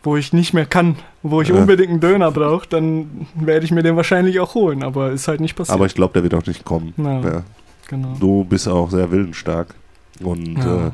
[0.04, 1.56] wo ich nicht mehr kann, wo ich Ja.
[1.56, 5.40] unbedingt einen Döner brauche, dann werde ich mir den wahrscheinlich auch holen, aber ist halt
[5.42, 5.76] nicht passiert.
[5.76, 6.94] Aber ich glaube, der wird auch nicht kommen.
[6.98, 7.20] Ja.
[7.22, 7.44] Ja.
[7.88, 8.16] genau.
[8.20, 9.76] Du bist auch sehr willensstark.
[10.24, 10.88] Und Ja.
[10.88, 10.92] äh,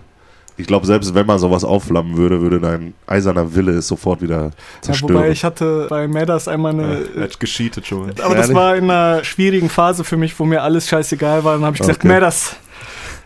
[0.60, 4.46] ich glaube, selbst wenn man sowas aufflammen würde, würde dein eiserner Wille es sofort wieder
[4.46, 5.14] Ja, zerstören.
[5.16, 7.02] wobei ich hatte bei Madders einmal eine.
[7.16, 8.10] Er hat gescheatet schon.
[8.10, 8.56] aber das Ehrlich?
[8.56, 11.54] war in einer schwierigen Phase für mich, wo mir alles scheißegal war.
[11.54, 12.08] Dann habe ich gesagt, Okay.
[12.08, 12.56] Madders,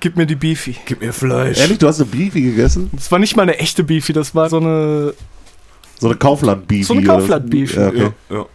[0.02, 0.76] gib mir die Beefy.
[0.86, 1.58] Gib mir Fleisch.
[1.60, 2.90] Ehrlich, du hast eine Beefy gegessen?
[2.94, 5.14] Das war nicht mal eine echte Beefy, das war so eine.
[6.02, 6.84] So eine Kaufland-Beefy?
[6.84, 7.04] So eine?
[7.04, 7.80] Kaufland-Beefy.
[7.80, 8.10] Ja, okay.
[8.32, 8.46] Ja, ja.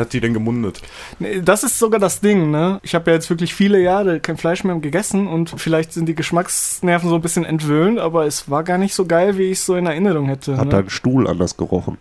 [0.00, 0.80] Hat die denn gemundet?
[1.18, 2.78] Nee, Das ist sogar das Ding, ne?
[2.84, 6.14] Ich habe ja jetzt wirklich viele Jahre kein Fleisch mehr gegessen und vielleicht sind die
[6.14, 9.66] Geschmacksnerven so ein bisschen entwöhnt, aber es war gar nicht so geil, wie ich es
[9.66, 10.58] so in Erinnerung hätte.
[10.58, 10.70] Hat ne?
[10.70, 11.98] dein Stuhl anders gerochen?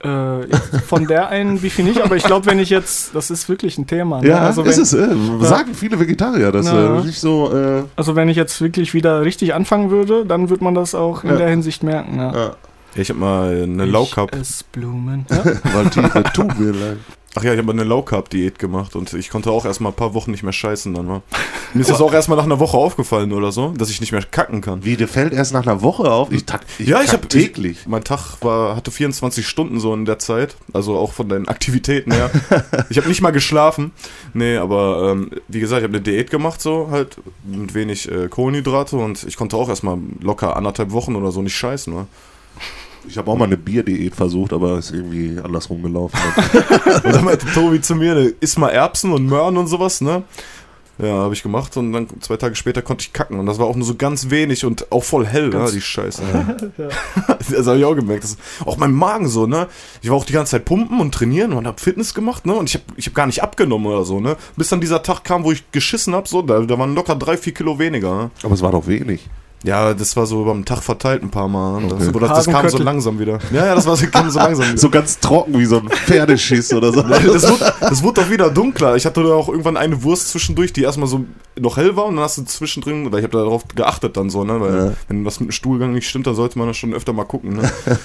[0.00, 0.46] Äh,
[0.86, 3.86] von der einen Beefy nicht, aber ich glaube, wenn ich jetzt, das ist wirklich ein
[3.86, 4.20] Thema.
[4.20, 4.28] Ne?
[4.28, 4.92] Ja, also ist wenn, es.
[5.42, 6.98] Äh, Sagen viele Vegetarier, dass Ja.
[6.98, 7.50] äh, nicht so.
[7.56, 11.24] Äh, Also wenn ich jetzt wirklich wieder richtig anfangen würde, dann würde man das auch
[11.24, 11.36] in Ja.
[11.36, 12.18] der Hinsicht merken.
[12.18, 12.32] Ja.
[12.34, 12.56] ja.
[12.98, 14.34] Ja, ich habe mal eine Low Carb.
[14.34, 15.24] Ich Blumen.
[15.30, 15.44] Ja?
[15.72, 16.98] Weil tiefe mir leid.
[17.36, 19.92] Ach ja, ich habe mal eine Low Carb Diät gemacht und ich konnte auch erstmal
[19.92, 21.22] ein paar Wochen nicht mehr scheißen dann mal.
[21.74, 24.22] Mir ist das auch erstmal nach einer Woche aufgefallen oder so, dass ich nicht mehr
[24.22, 24.84] kacken kann.
[24.84, 26.32] Wie, dir fällt erst nach einer Woche auf?
[26.32, 27.86] Ich, tak, ich Ja, ich habe täglich.
[27.86, 32.10] mein Tag war hatte 24 Stunden so in der Zeit, also auch von den Aktivitäten
[32.10, 32.32] her.
[32.90, 33.92] ich habe nicht mal geschlafen.
[34.34, 38.26] Nee, aber ähm, wie gesagt, ich habe eine Diät gemacht so halt mit wenig äh,
[38.26, 42.08] Kohlenhydrate und ich konnte auch erstmal locker anderthalb Wochen oder so nicht scheißen, ne?
[43.08, 46.16] Ich habe auch mal eine Bierdiät versucht, aber ist irgendwie andersrum gelaufen.
[47.04, 50.22] Und dann meinte Tobi zu mir, ne, iss mal Erbsen und Möhren und sowas, ne?
[51.00, 53.66] Ja, habe ich gemacht und dann zwei Tage später konnte ich kacken und das war
[53.66, 56.22] auch nur so ganz wenig und auch voll hell, ja, die Scheiße.
[57.38, 58.24] das habe ich auch gemerkt.
[58.24, 59.68] Das, auch mein Magen so, ne?
[60.02, 62.54] Ich war auch die ganze Zeit pumpen und trainieren und habe Fitness gemacht, ne?
[62.54, 64.36] Und ich habe ich hab gar nicht abgenommen oder so, ne?
[64.56, 67.36] Bis dann dieser Tag kam, wo ich geschissen habe, so, da, da waren locker drei,
[67.36, 68.08] vier Kilo weniger.
[68.08, 68.30] Ne?
[68.42, 69.28] aber es war doch wenig.
[69.64, 71.80] Ja, das war so über den Tag verteilt ein paar Mal.
[71.82, 71.88] ne?
[71.88, 72.18] Das, Okay.
[72.20, 73.38] das, das kam so langsam wieder.
[73.52, 74.78] Ja, ja, das war so, kam so langsam wieder.
[74.78, 77.02] So ganz trocken wie so ein Pferdeschiss oder so.
[77.02, 78.94] Das wurde, das wurde doch wieder dunkler.
[78.96, 81.24] Ich hatte da auch irgendwann eine Wurst zwischendurch, die erstmal so
[81.60, 84.44] noch hell war und dann hast du zwischendrin, weil ich habe darauf geachtet dann so,
[84.44, 84.92] ne, weil Ja.
[85.08, 87.56] wenn was mit dem Stuhlgang nicht stimmt, dann sollte man das schon öfter mal gucken,
[87.56, 87.62] ne.
[87.64, 87.98] ja,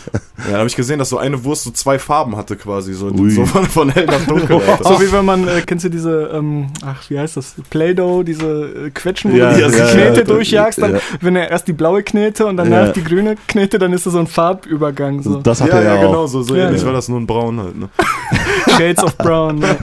[0.47, 3.45] dann habe ich gesehen, dass so eine Wurst so zwei Farben hatte quasi, so, so
[3.45, 4.59] von, von hell nach dunkel.
[4.67, 4.83] Alter.
[4.83, 7.53] So wie wenn man, äh, kennst du diese, ähm, ach, wie heißt das?
[7.69, 8.47] Play-Doh, diese
[8.87, 10.23] äh, Quetschen, wo Ja, du die ja, Knete ja.
[10.25, 10.99] durchjagst, dann, Ja.
[11.21, 12.91] wenn er erst die blaue Knete und danach Ja.
[12.91, 15.37] die grüne Knete, dann ist das so ein Farbübergang, so.
[15.41, 16.11] Das hat ja, er ja, ja, auch.
[16.11, 16.87] genau, so, so Ja, ähnlich ja.
[16.87, 17.89] war das nur ein Braun halt, ne.
[18.77, 19.59] Shades of Brown.
[19.59, 19.77] Ne?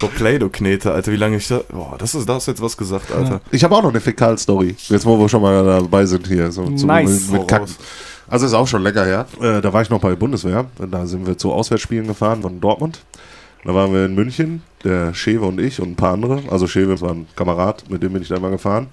[0.00, 2.76] So Play-Doh-Knete, Alter, wie lange ich da, boah, das ist, da hast du jetzt was
[2.76, 3.40] gesagt, Alter.
[3.50, 4.76] Ich habe auch noch eine Fäkal-Story.
[4.88, 6.52] Jetzt, wo wir schon mal dabei sind hier.
[6.52, 7.28] So, Nice.
[7.30, 7.68] Mit, mit Kacken.
[7.68, 7.86] Voraus.
[8.28, 9.26] Also ist auch schon länger her.
[9.40, 10.66] Äh, da war ich noch bei Bundeswehr.
[10.90, 13.00] Da sind wir zu Auswärtsspielen gefahren von Dortmund.
[13.64, 16.42] Da waren wir in München, der Schewe und ich und ein paar andere.
[16.50, 18.88] Also Schewe war ein Kamerad, mit dem bin ich da mal gefahren.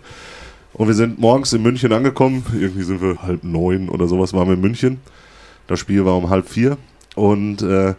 [0.74, 2.46] Und wir sind morgens in München angekommen.
[2.54, 5.00] Irgendwie sind wir halb neun oder sowas waren wir in München.
[5.68, 6.78] Das Spiel war um halb vier.
[7.16, 7.94] Und äh,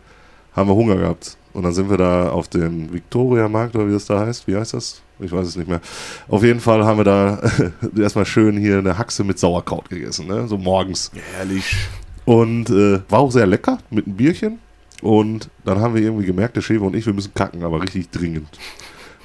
[0.54, 1.36] haben wir Hunger gehabt.
[1.52, 4.46] Und dann sind wir da auf dem Victoria-Markt oder wie das da heißt.
[4.46, 5.02] Wie heißt das?
[5.20, 5.80] Ich weiß es nicht mehr.
[6.28, 7.40] Auf jeden Fall haben wir da
[7.96, 10.48] erstmal schön hier eine Haxe mit Sauerkraut gegessen, ne?
[10.48, 11.10] so morgens.
[11.38, 11.76] Ehrlich.
[12.24, 14.58] Und äh, war auch sehr lecker mit einem Bierchen.
[15.02, 18.10] Und dann haben wir irgendwie gemerkt, der Schäfer und ich, wir müssen kacken, aber richtig
[18.10, 18.48] dringend.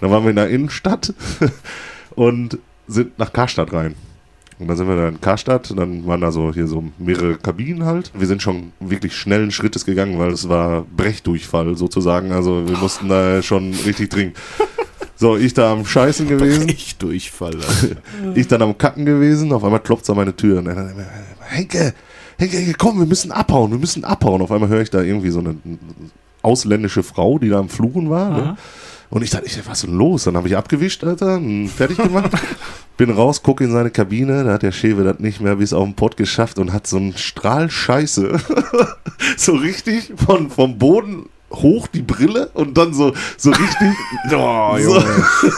[0.02, 1.14] Dann waren wir in der Innenstadt
[2.16, 2.58] und
[2.88, 3.96] sind nach Karstadt rein.
[4.60, 7.86] Und dann sind wir da in Karstadt, dann waren da so hier so mehrere Kabinen
[7.86, 8.12] halt.
[8.16, 12.32] Wir sind schon wirklich schnellen Schrittes gegangen, weil es war Brechdurchfall sozusagen.
[12.32, 14.38] Also wir mussten da schon richtig dringend.
[15.16, 16.70] So, ich da am Scheißen gewesen.
[16.70, 18.02] Ich Durchfall, Alter.
[18.36, 20.60] Ich dann am Kacken gewesen, auf einmal klopft es an meine Tür.
[20.60, 21.06] Und dann,
[21.42, 21.94] Henke,
[22.38, 24.42] Henke, Henke, komm, wir müssen abhauen, wir müssen abhauen.
[24.42, 25.56] Auf einmal höre ich da irgendwie so eine
[26.44, 28.30] ausländische Frau, die da am Fluchen war.
[28.30, 28.58] Ne?
[29.10, 30.26] Und ich dachte, ich, was ist denn los?
[30.26, 31.42] Dann habe ich abgewischt, Alter,
[31.74, 32.32] fertig gemacht.
[32.98, 35.84] Bin raus, gucke in seine Kabine, da hat der Schewe das nicht mehr bis auf
[35.84, 38.40] den Pott geschafft und hat so einen Strahl Scheiße.
[39.38, 43.68] so richtig von, vom Boden hoch die Brille und dann so, so richtig.
[44.34, 45.02] Oh, so,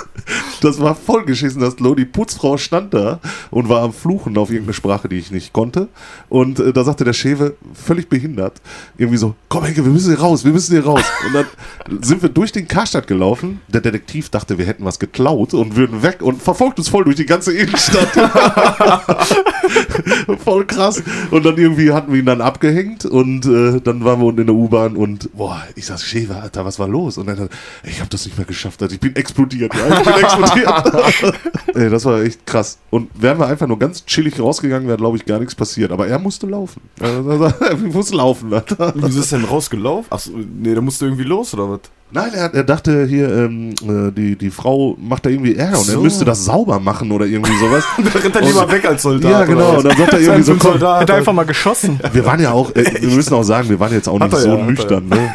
[0.62, 1.96] das war vollgeschissen, das Klo.
[1.96, 5.88] Die Putzfrau stand da und war am Fluchen auf irgendeine Sprache, die ich nicht konnte.
[6.30, 8.62] Und äh, da sagte der Schewe, völlig behindert,
[8.98, 11.04] irgendwie so: Komm, Henke, wir müssen hier raus, wir müssen hier raus.
[11.28, 13.62] Und dann sind wir durch den Karstadt gelaufen.
[13.68, 17.16] Der Detektiv dachte, wir hätten was geklaut und würden weg und verfolgt uns voll durch
[17.16, 18.10] die ganze Innenstadt.
[20.44, 21.02] voll krass.
[21.32, 24.48] Und dann irgendwie hatten wir ihn dann abgehängt und äh, dann waren wir unten in
[24.48, 27.18] der U-Bahn und boah, ich sag, Schewe, Alter, was war los?
[27.18, 27.50] Und dann,
[27.84, 28.94] ich habe das nicht mehr geschafft, Alter.
[28.94, 31.36] ich bin explodiert, ja, ich bin explodiert.
[31.76, 32.80] Ey, das war echt krass.
[32.90, 35.92] Und wären wir einfach nur ganz chillig rausgegangen, wäre, glaube ich, gar nichts passiert.
[35.92, 36.82] Aber er musste laufen.
[37.00, 38.94] Also, er muss laufen, Alter.
[38.96, 40.12] Wieso ist denn rausgelaufen?
[40.12, 41.82] Achso, nee, da musst du irgendwie los, oder was?
[42.12, 45.88] Nein, er, er dachte hier, ähm, äh, die, die Frau macht da irgendwie Ärger und
[45.88, 46.02] er So.
[46.02, 47.84] müsste das sauber machen oder irgendwie sowas.
[48.14, 49.32] Da rennt er lieber weg als Soldat.
[49.32, 49.78] ja, genau.
[49.78, 52.00] Und dann sagt er irgendwie so, komm, Er hat einfach mal geschossen.
[52.12, 54.40] wir waren ja auch, äh, wir müssen auch sagen, wir waren jetzt auch nicht er
[54.40, 55.08] so ja, er nüchtern.
[55.08, 55.34] Ne?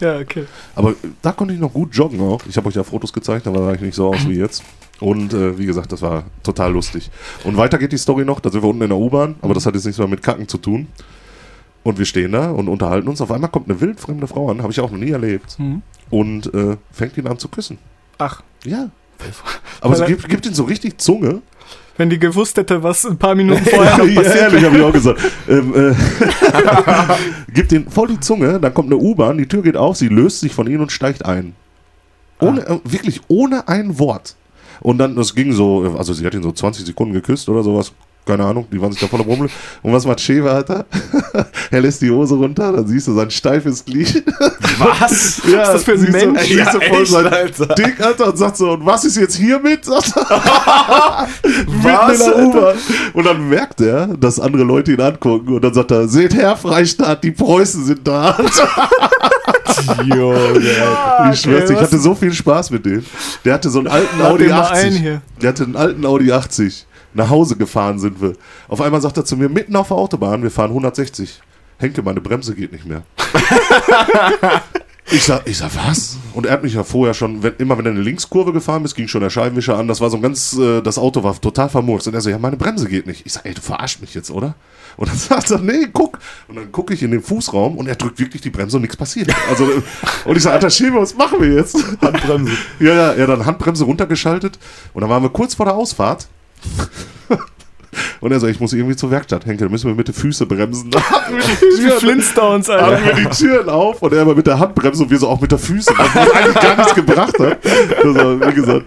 [0.00, 0.44] Ja, okay.
[0.74, 2.40] Aber da konnte ich noch gut joggen auch.
[2.48, 4.62] Ich habe euch ja Fotos gezeigt, da sah ich nicht so aus wie jetzt.
[5.00, 7.10] Und äh, wie gesagt, das war total lustig.
[7.44, 9.66] Und weiter geht die Story noch, da sind wir unten in der U-Bahn, aber das
[9.66, 10.86] hat jetzt nichts mehr mit Kacken zu tun.
[11.84, 13.20] Und wir stehen da und unterhalten uns.
[13.20, 15.58] Auf einmal kommt eine wildfremde Frau an, habe ich auch noch nie erlebt.
[15.58, 15.82] Mhm.
[16.10, 17.78] Und äh, fängt ihn an zu küssen.
[18.18, 18.90] Ach, Ja.
[19.80, 21.42] Aber sie gibt, gibt ihn so richtig Zunge.
[21.96, 24.92] wenn die gewusst hätte, was ein paar Minuten vorher ja, passiert ehrlich, habe ich auch
[24.92, 25.20] gesagt.
[25.48, 25.94] Ähm, äh,
[27.52, 30.40] gibt ihn voll die Zunge, dann kommt eine U-Bahn, die Tür geht auf, sie löst
[30.40, 31.54] sich von ihnen und steigt ein.
[32.40, 34.34] Ohne, äh, wirklich ohne ein Wort.
[34.80, 37.92] Und dann, das ging so, also sie hat ihn so 20 Sekunden geküsst oder sowas,
[38.24, 39.48] keine Ahnung, die waren sich da voll am Rummel.
[39.82, 40.86] Und was macht Schewe, Alter?
[41.70, 44.22] er lässt die Hose runter, dann siehst du sein steifes Glied.
[44.78, 45.42] Was?
[45.52, 46.40] Ja, ist das für ein siehst du- Mensch?
[46.48, 47.66] siehst du Ja, voll echt, sein Alter.
[47.74, 49.84] Dick, Alter, und sagt so, und was ist jetzt hiermit?
[49.84, 51.28] Sagt er.
[51.82, 52.74] Was, der Alter?
[53.12, 56.56] Und dann merkt er, dass andere Leute ihn angucken und dann sagt er, seht her,
[56.56, 58.38] Freistaat, die Preußen sind da.
[60.04, 60.60] Junge.
[61.32, 63.04] ich schwör's dir, ich was- hatte so viel Spaß mit dem.
[63.44, 65.00] Der hatte so einen alten Audi den mal ein 80.
[65.00, 65.22] hier.
[65.40, 66.86] Der hatte einen alten Audi 80.
[67.14, 68.34] Nach Hause gefahren sind wir.
[68.68, 71.40] Auf einmal sagt er zu mir, mitten auf der Autobahn, wir fahren 160.
[71.78, 73.02] Henke, meine Bremse geht nicht mehr.
[75.10, 76.16] Ich sag, ich sag, was?
[76.32, 78.94] Und er hat mich ja vorher schon, wenn, immer wenn er eine Linkskurve gefahren ist,
[78.94, 79.88] ging schon der Scheibenwischer an.
[79.88, 82.06] Das war so ein ganz, äh, das Auto war total vermurkst.
[82.06, 83.26] Und er so, ja, meine Bremse geht nicht.
[83.26, 84.54] Ich sag, ey, du verarsch mich jetzt, oder?
[84.96, 86.18] Und dann sagt er, nee, guck.
[86.48, 88.96] Und dann gucke ich in den Fußraum und er drückt wirklich die Bremse und nichts
[88.96, 89.34] passiert.
[89.50, 89.68] Also,
[90.24, 91.76] und ich sag, Alter Schäme, was machen wir jetzt?
[92.00, 92.52] Handbremse.
[92.80, 94.58] Ja, ja, hat dann Handbremse runtergeschaltet
[94.94, 96.26] und dann waren wir kurz vor der Ausfahrt.
[98.22, 100.46] Und er so, ich muss irgendwie zur Werkstatt, Henke, da müssen wir mit den Füßen
[100.48, 100.90] bremsen.
[100.90, 103.04] Da hatten wir die Die Türen, Flintstones, hatten Alter.
[103.04, 105.50] wir die Türen auf und er immer mit der Handbremse und wir so auch mit
[105.50, 107.58] der Füße, was uns eigentlich gar nichts gebracht hat.
[107.64, 108.86] Das war, wie gesagt,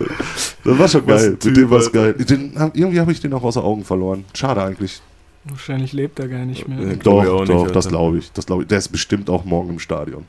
[0.63, 1.31] das war schon geil.
[1.43, 2.13] Mit dem war es geil.
[2.13, 4.25] Den, irgendwie habe ich den auch aus den Augen verloren.
[4.33, 5.01] Schade eigentlich.
[5.43, 6.77] Wahrscheinlich lebt er gar nicht mehr.
[6.95, 7.73] Glaub ich Doch, auch nicht, doch, Alter.
[7.73, 8.31] das glaube ich.
[8.31, 8.67] Das glaube ich.
[8.69, 10.23] Der ist bestimmt auch morgen im Stadion.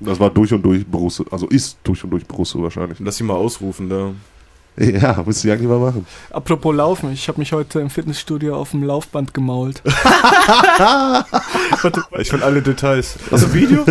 [0.00, 2.98] Das war durch und durch Brusse, also ist durch und durch Brusse wahrscheinlich.
[3.00, 4.12] Lass ihn mal ausrufen, da.
[4.96, 6.06] Ja, müsst ihr eigentlich mal machen.
[6.30, 9.82] Apropos Laufen, ich habe mich heute im Fitnessstudio auf dem Laufband gemault.
[12.18, 13.16] Ich finde alle Details.
[13.30, 13.84] Also Video?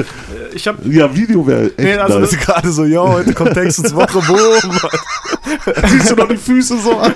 [0.53, 2.31] Ich habe Ja, Video wäre echt Nee, also nice.
[2.31, 4.79] Das ist gerade so, ja, heute kommt Texans Woche, boom.
[5.87, 7.13] Siehst du noch die Füße so an?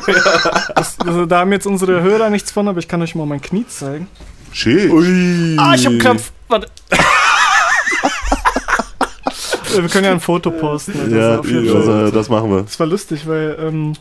[0.76, 3.66] also da haben jetzt unsere Hörer nichts von, aber ich kann euch mal mein Knie
[3.68, 4.08] zeigen.
[4.52, 4.92] Schön.
[4.92, 5.56] Ui.
[5.58, 6.32] Ah, ich habe Krampf.
[6.48, 6.68] Warte.
[9.76, 10.94] Wir können ja ein Foto posten.
[10.94, 12.64] Das, Ja, das, äh, das machen wir.
[12.64, 13.94] das war lustig, weil ähm,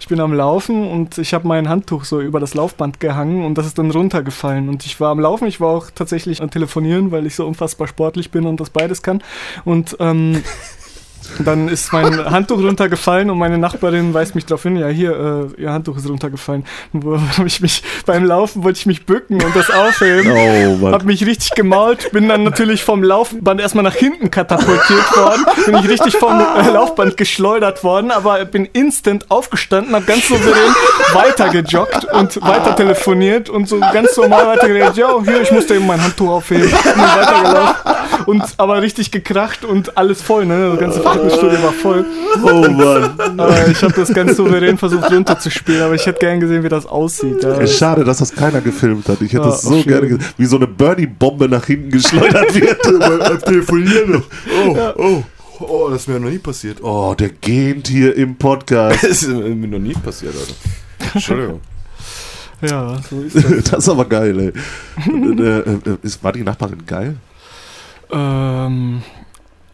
[0.00, 3.56] ich bin am Laufen und ich habe mein Handtuch so über das Laufband gehangen und
[3.56, 4.68] das ist dann runtergefallen.
[4.68, 7.86] Und ich war am Laufen, ich war auch tatsächlich am Telefonieren, weil ich so unfassbar
[7.86, 9.22] sportlich bin und das beides kann.
[9.64, 10.42] Und ähm,
[11.38, 15.62] dann ist mein Handtuch runtergefallen und meine Nachbarin weist mich darauf hin, ja hier, äh,
[15.62, 16.64] ihr Handtuch ist runtergefallen.
[16.92, 20.30] Und wo hab ich mich beim Laufen wollte ich mich bücken und das aufheben.
[20.30, 21.06] Oh, Hab Mann.
[21.06, 25.88] mich richtig gemault, bin dann natürlich vom Laufband erstmal nach hinten katapultiert worden, bin ich
[25.88, 30.74] richtig vom äh, Laufband geschleudert worden, aber bin instant aufgestanden, hab ganz souverän
[31.12, 36.02] weitergejoggt und weiter telefoniert und so ganz normal weitergeredet, ja, hier, ich musste eben mein
[36.02, 41.00] Handtuch aufheben und bin weitergelaufen und aber richtig gekracht und alles voll, ne, das ganze
[41.00, 42.04] Fitnessstudio war voll,
[42.42, 43.14] Oh, Mann.
[43.40, 46.86] aber ich habe das ganz souverän versucht runterzuspielen, aber ich hätte gern gesehen, wie das
[46.86, 47.42] aussieht.
[47.42, 47.60] Ja.
[47.60, 49.20] Es ist schade, dass das keiner gefilmt hat.
[49.20, 53.44] Ich hätte Ja, das so gerne gesehen, wie so eine Bernie-Bombe nach hinten geschleudert wird.
[53.44, 54.22] Telefonieren.
[54.66, 55.22] Oh, oh.
[55.60, 56.78] Oh, das ist mir noch nie passiert.
[56.82, 59.02] Oh, Oh, der gähnt hier im Podcast.
[59.04, 61.14] das ist mir noch nie passiert, Alter.
[61.14, 61.60] Entschuldigung.
[62.62, 63.70] ja, so ist das.
[63.70, 64.52] Das ist aber geil, ey.
[65.40, 67.16] äh, äh, ist, war die Nachbarin geil?
[68.12, 69.02] Ähm,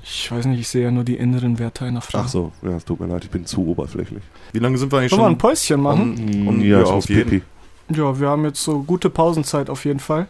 [0.03, 2.21] ich weiß nicht, ich sehe ja nur die inneren Werte einer Frau.
[2.21, 4.23] Ach so, ja, es tut mir leid, ich bin zu oberflächlich.
[4.53, 5.39] Wie lange sind wir eigentlich Sollen wir ein schon?
[5.39, 6.47] Päuschen machen?
[6.47, 7.29] Und, und ja, ja, ich auf jeden.
[7.29, 7.43] Pipi.
[7.91, 10.27] Ja, wir haben jetzt so gute Pausenzeit auf jeden Fall.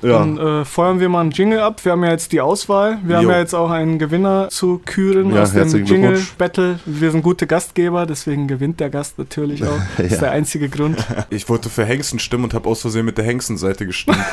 [0.00, 0.20] Ja.
[0.20, 1.84] Dann äh, feuern wir mal einen Jingle ab.
[1.84, 2.98] Wir haben ja jetzt die Auswahl.
[3.02, 3.30] Wir haben Jo.
[3.32, 6.20] ja jetzt auch einen Gewinner zu küren Ja, aus dem Jingle.
[6.38, 6.78] Battle.
[6.86, 9.72] Wir sind gute Gastgeber, deswegen gewinnt der Gast natürlich auch.
[9.96, 10.18] Das ist Ja.
[10.20, 11.04] der einzige Grund.
[11.30, 14.18] Ich wollte für Hengsten stimmen und habe aus Versehen mit der Hengstenseite gestimmt.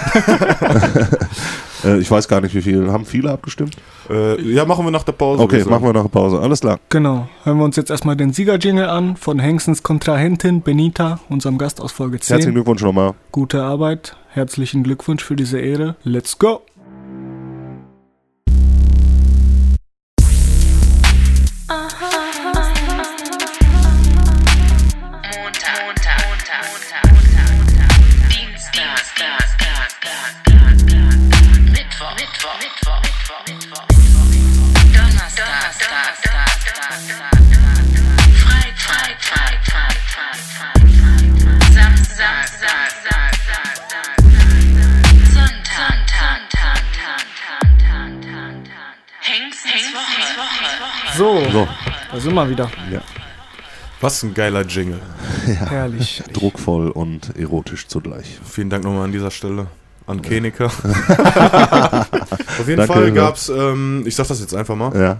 [1.84, 2.91] Äh, ich weiß gar nicht, wie viel.
[2.91, 3.76] Haben viele abgestimmt?
[4.10, 5.43] äh, ja, machen wir nach der Pause.
[5.43, 5.69] Okay, sagen.
[5.71, 6.39] machen wir nach der Pause.
[6.39, 6.80] Alles klar.
[6.89, 7.28] Genau.
[7.43, 11.91] Hören wir uns jetzt erstmal den Sieger-Jingle an von Hengsens Kontrahentin Benita, unserem Gast aus
[11.91, 12.36] Folge 10.
[12.36, 13.13] Herzlichen Glückwunsch nochmal.
[13.32, 14.15] Gute Arbeit.
[14.36, 15.95] Herzlichen Glückwunsch für diese Ehre.
[16.04, 16.62] Let's go!
[51.17, 51.67] So, So,
[52.12, 52.69] da sind wir wieder.
[54.01, 54.99] Was ein geiler Jingle.
[55.45, 56.21] Herrlich.
[56.34, 58.39] druckvoll und erotisch zugleich.
[58.43, 59.67] Vielen Dank nochmal an dieser Stelle
[60.08, 60.65] an Kenika.
[62.60, 63.13] Auf jeden Danke, Fall ja.
[63.13, 65.17] gab es, ähm, ich sag das jetzt einfach mal, Ja,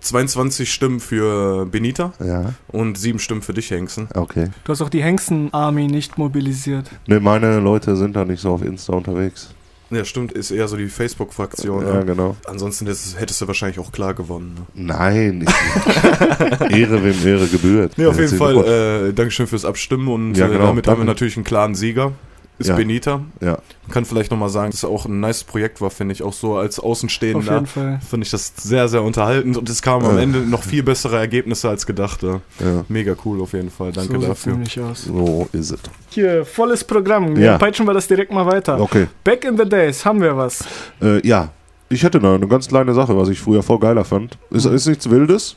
[0.00, 4.08] 22 Stimmen für Benita ja, und 7 Stimmen für dich, Hengsten.
[4.14, 4.48] okay.
[4.64, 6.88] Du hast auch die Hengsten-Army nicht mobilisiert.
[7.06, 9.54] Ne, meine Leute sind da nicht so auf Insta unterwegs.
[9.92, 11.86] Ja, stimmt, ist eher so die Facebook-Fraktion.
[11.86, 12.04] Ja, ne?
[12.04, 12.36] genau.
[12.46, 14.54] Ansonsten das, hättest du wahrscheinlich auch klar gewonnen.
[14.74, 14.86] Ne?
[14.94, 17.92] Nein, ich, Ehre wem Ehre gebührt.
[17.96, 20.96] Nee, auf jeden Fall, äh, Dankeschön fürs Abstimmen und Ja, äh, genau, damit haben wir
[20.96, 21.04] danke.
[21.04, 22.12] natürlich einen klaren Sieger.
[22.58, 22.76] Ist Ja.
[22.76, 23.20] Benita.
[23.40, 23.58] Ja.
[23.82, 26.32] Man kann vielleicht nochmal sagen, dass es auch ein nice Projekt war, finde ich, auch
[26.32, 27.64] so als Außenstehender.
[27.66, 30.18] Finde ich das sehr, sehr unterhaltend und es kamen am.
[30.18, 32.22] Ende noch viel bessere Ergebnisse als gedacht.
[32.22, 32.40] Ja.
[32.88, 33.92] Mega cool auf jeden Fall.
[33.92, 34.94] Danke so sieht's dafür.
[34.94, 35.80] So ist es.
[36.10, 37.36] Hier, volles Programm.
[37.36, 37.42] Ja.
[37.42, 37.58] Ja.
[37.58, 38.80] Peitschen wir das direkt mal weiter.
[38.80, 39.08] Okay.
[39.24, 40.64] Back in the days, haben wir was?
[41.00, 41.48] Äh, ja,
[41.88, 44.38] ich hätte noch eine ganz kleine Sache, was ich früher voll geiler fand.
[44.50, 45.56] Ist, ist nichts Wildes.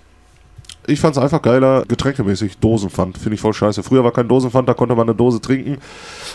[0.87, 3.17] Ich fand es einfach geiler, getränkemäßig Dosenpfand.
[3.17, 3.83] Finde ich voll scheiße.
[3.83, 5.77] Früher war kein Dosenpfand, da konnte man eine Dose trinken.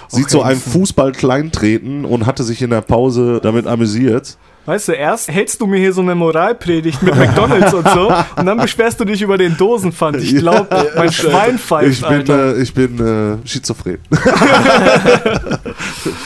[0.09, 0.33] Sieht Okay.
[0.33, 4.37] so einem Fußball kleintreten und hatte sich in der Pause damit amüsiert.
[4.67, 8.47] Weißt du, erst hältst du mir hier so eine Moralpredigt mit McDonalds und so und
[8.47, 10.19] dann beschwerst du dich über den Dosenpfand.
[10.19, 13.99] Ich glaube, mein Schwein pfeift, Ich bin, äh, ich bin äh, schizophren.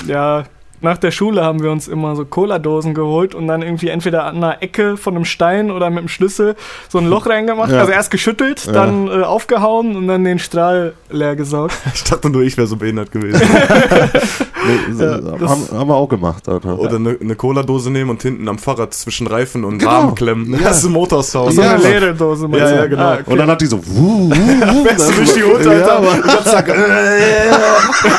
[0.06, 0.44] Ja,
[0.84, 4.36] nach der Schule haben wir uns immer so Cola-Dosen geholt und dann irgendwie entweder an
[4.36, 6.54] einer Ecke von einem Stein oder mit dem Schlüssel
[6.88, 7.70] so ein Loch reingemacht.
[7.72, 7.80] Ja.
[7.80, 8.72] Also erst geschüttelt, Ja.
[8.72, 11.74] dann äh, aufgehauen und dann den Strahl leer gesaugt.
[11.94, 13.40] Ich dachte nur, ich wäre so behindert gewesen.
[14.66, 16.78] Nee, Ja, haben, das- haben wir auch gemacht, Alter.
[16.78, 19.90] Oder eine, eine Cola-Dose nehmen und hinten am Fahrrad zwischen Reifen und Genau.
[19.90, 20.52] Rahmen klemmen.
[20.54, 20.58] Ja.
[20.68, 21.52] Das ist ein Motorsound.
[21.52, 21.90] So Ja, eine Mann.
[21.90, 22.48] leere Dose.
[22.48, 23.02] meinst Ja, ja, genau.
[23.02, 23.30] Ah, okay.
[23.30, 23.78] Und dann hat die so.
[23.86, 24.84] Wuh, wuh, wuh,
[25.16, 25.98] durch die Hut, Alter.
[26.00, 26.70] Und dann zack.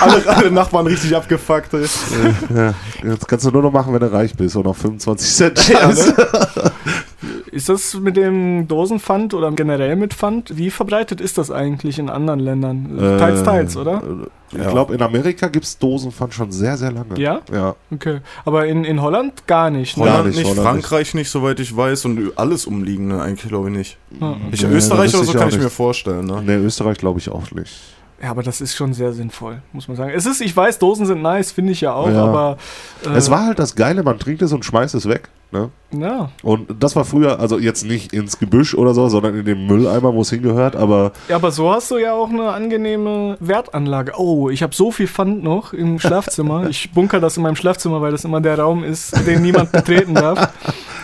[0.02, 1.74] alle, alle Nachbarn richtig abgefuckt.
[1.74, 1.86] Ey.
[2.56, 5.68] Ja, jetzt kannst du nur noch machen, wenn du reich bist und auf 25 Cent
[5.70, 5.96] Ja, ne?
[7.52, 10.58] Ist das mit dem Dosenpfand oder generell mit Pfand?
[10.58, 12.98] Wie verbreitet ist das eigentlich in anderen Ländern?
[13.00, 14.04] Äh, teils, teils, oder?
[14.52, 14.70] Ich Ja.
[14.70, 17.18] glaube, in Amerika gibt es Dosenpfand schon sehr, sehr lange.
[17.18, 17.40] Ja?
[17.52, 17.76] Ja.
[17.92, 18.20] Okay.
[18.44, 19.96] Aber in, in Holland gar nicht.
[19.98, 20.04] Ne?
[20.04, 21.32] Holland nicht, nicht, Holland Frankreich nicht.
[21.32, 22.04] soweit ich weiß.
[22.06, 23.98] Und alles umliegende eigentlich, glaube ich, nicht.
[24.20, 24.36] Ja.
[24.52, 25.74] Ich, Nee, Österreich das oder so kann auch ich mir nicht.
[25.74, 26.26] vorstellen.
[26.26, 26.44] Ne?
[26.46, 27.72] Nee, Österreich glaube ich auch nicht.
[28.26, 30.12] Ja, aber das ist schon sehr sinnvoll, muss man sagen.
[30.16, 32.24] Es ist, ich weiß, Dosen sind nice, finde ich ja auch, Ja.
[32.26, 32.58] aber.
[33.06, 35.30] äh, Es war halt das Geile, man trinkt es und schmeißt es weg.
[35.56, 35.70] Ne?
[35.92, 36.30] Ja.
[36.44, 40.14] Und das war früher, also jetzt nicht ins Gebüsch oder so, sondern in den Mülleimer,
[40.14, 44.14] wo es hingehört, aber ja, aber so hast du ja auch eine angenehme Wertanlage.
[44.18, 46.70] Oh, ich habe so viel Pfand noch im Schlafzimmer.
[46.70, 50.16] ich bunker das in meinem Schlafzimmer, weil das immer der Raum ist, den niemand betreten
[50.16, 50.50] darf.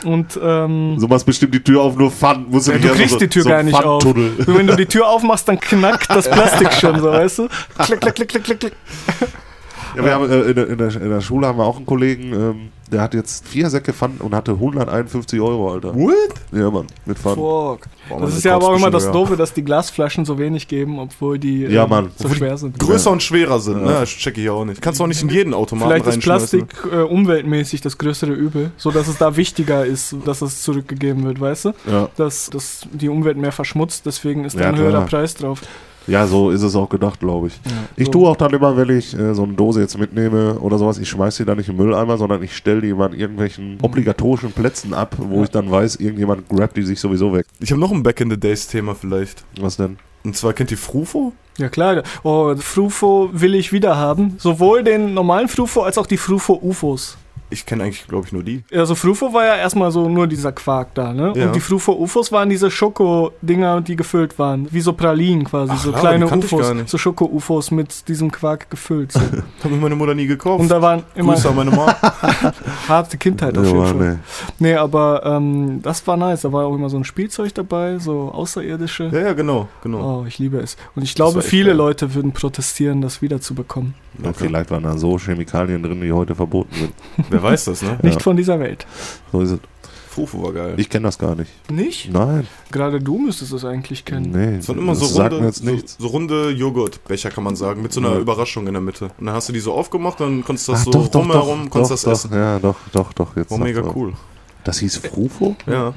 [0.03, 2.51] Und ähm, so machst bestimmt die Tür auf, nur Pfand.
[2.51, 4.03] Musst Ja, du kriegst so, die Tür so gar nicht auf.
[4.03, 7.47] Und wenn du die Tür aufmachst, dann knackt das Plastik schon so, weißt du?
[7.77, 8.73] Klick, klick, klick, klick, klick, klick.
[9.95, 11.85] Ja, wir haben, äh, in, der, in, der, in der Schule haben wir auch einen
[11.85, 15.95] Kollegen, ähm, der hat jetzt vier Säcke Pfand und hatte 151 Euro, Alter.
[15.95, 16.13] What?
[16.51, 17.36] Ja, Mann, mit Pfand.
[17.38, 17.82] Fuck.
[18.10, 20.99] Boah, Das ist ja aber auch immer das Doofe, dass die Glasflaschen so wenig geben,
[20.99, 22.06] obwohl die Ja, ähm, Mann.
[22.17, 22.77] so Obwohl die schwer sind.
[22.80, 23.86] Größer und schwerer sind, Ja.
[23.86, 23.91] ne?
[24.01, 24.82] Das check ich auch nicht.
[24.82, 26.67] Kannst du auch nicht in jeden Automaten Vielleicht ist reinschmeißen.
[26.67, 31.23] Plastik äh, umweltmäßig das größere Übel, so dass es da wichtiger ist, dass es zurückgegeben
[31.23, 31.73] wird, weißt du?
[31.89, 32.10] Ja.
[32.17, 34.88] Dass, dass die Umwelt mehr verschmutzt, deswegen ist da Ja, ein klar.
[34.88, 35.62] höherer Preis drauf.
[36.07, 37.59] Ja, so ist es auch gedacht, glaube ich.
[37.95, 38.11] Ich so.
[38.11, 41.09] tue auch dann immer, wenn ich äh, so eine Dose jetzt mitnehme oder sowas, ich
[41.09, 44.93] schmeiß die dann nicht im Mülleimer, sondern ich stelle die immer an irgendwelchen obligatorischen Plätzen
[44.93, 47.45] ab, wo ich dann weiß, irgendjemand grabt die sich sowieso weg.
[47.59, 49.43] Ich habe noch ein Back in the Days Thema vielleicht.
[49.59, 49.97] Was denn?
[50.23, 51.33] Und zwar kennt ihr Frufo?
[51.57, 54.35] Ja klar, oh, Frufo will ich wieder haben.
[54.37, 57.17] Sowohl den normalen Frufo als auch die Frufo-UFOs.
[57.51, 58.63] Ich kenne eigentlich, glaube ich, nur die.
[58.73, 61.33] Also Frufo war ja erstmal so nur dieser Quark da, ne?
[61.35, 61.47] Ja.
[61.47, 64.67] Und die Frufo-UFOs waren diese Schoko-Dinger, die gefüllt waren.
[64.71, 66.61] Wie so Pralinen quasi, Ach, so ja, kleine ich UFOs.
[66.61, 66.89] gar nicht.
[66.89, 69.11] So Schoko-UFOs mit diesem Quark gefüllt.
[69.11, 69.19] So.
[69.63, 70.61] Hat mir meine Mutter nie gekauft.
[70.61, 71.95] Und da waren immer Grüße an meine Mama.
[72.87, 73.95] harte Kindheit auf jeden Ja, Fall.
[74.59, 74.69] nee.
[74.69, 76.41] Nee, aber ähm, das war nice.
[76.41, 79.09] Da war auch immer so ein Spielzeug dabei, so außerirdische.
[79.11, 80.21] ja, ja, genau, genau.
[80.21, 80.77] Oh, ich liebe es.
[80.95, 81.77] Und ich glaube, viele geil.
[81.77, 83.93] Leute würden protestieren, das wiederzubekommen.
[84.23, 86.93] Ja, vielleicht waren da so Chemikalien drin, die heute verboten sind.
[87.29, 87.99] Wer weiß das, ne?
[88.04, 88.86] Nicht von dieser Welt.
[89.32, 89.60] So ist es.
[90.10, 90.73] Frufo war geil.
[90.75, 91.49] Ich kenne das gar nicht.
[91.71, 92.12] Nicht?
[92.12, 92.45] Nein.
[92.69, 94.32] Gerade du müsstest es eigentlich kennen.
[94.32, 94.58] Nee.
[94.58, 95.95] Das waren immer so das sagt runde, mir jetzt so, nichts.
[95.97, 98.19] so runde Joghurtbecher, kann man sagen, mit so einer Ja.
[98.19, 99.06] Überraschung in der Mitte.
[99.17, 101.21] Und dann hast du die so aufgemacht, dann konntest du das Ach, so doch, doch,
[101.21, 102.34] rumherum, doch, konntest doch, das doch, essen.
[102.38, 103.38] Ja, doch, doch, doch.
[103.38, 104.12] Jetzt War mega cool.
[104.65, 105.56] Das hieß Frufo?
[105.65, 105.93] Ja,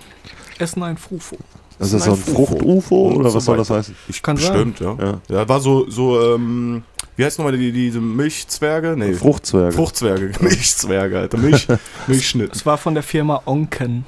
[0.60, 1.36] Essen ein Frufo.
[1.80, 2.16] Das ist so ein.
[2.16, 3.96] Frucht-UFO oder so was soll das heißen?
[4.06, 4.94] ich Kann bestimmt, ja.
[5.00, 5.20] Ja.
[5.28, 6.84] Ja, war so, so, ähm,
[7.16, 8.94] wie heißt nochmal die, diese Milchzwerge?
[8.96, 9.72] Nee, Fruchtzwerge.
[9.72, 10.32] Fruchtzwerge.
[10.40, 11.38] Milchzwerge, Alter.
[11.38, 11.66] Milch,
[12.06, 12.54] Milchschnitt.
[12.54, 14.04] Es war von der Firma Onken.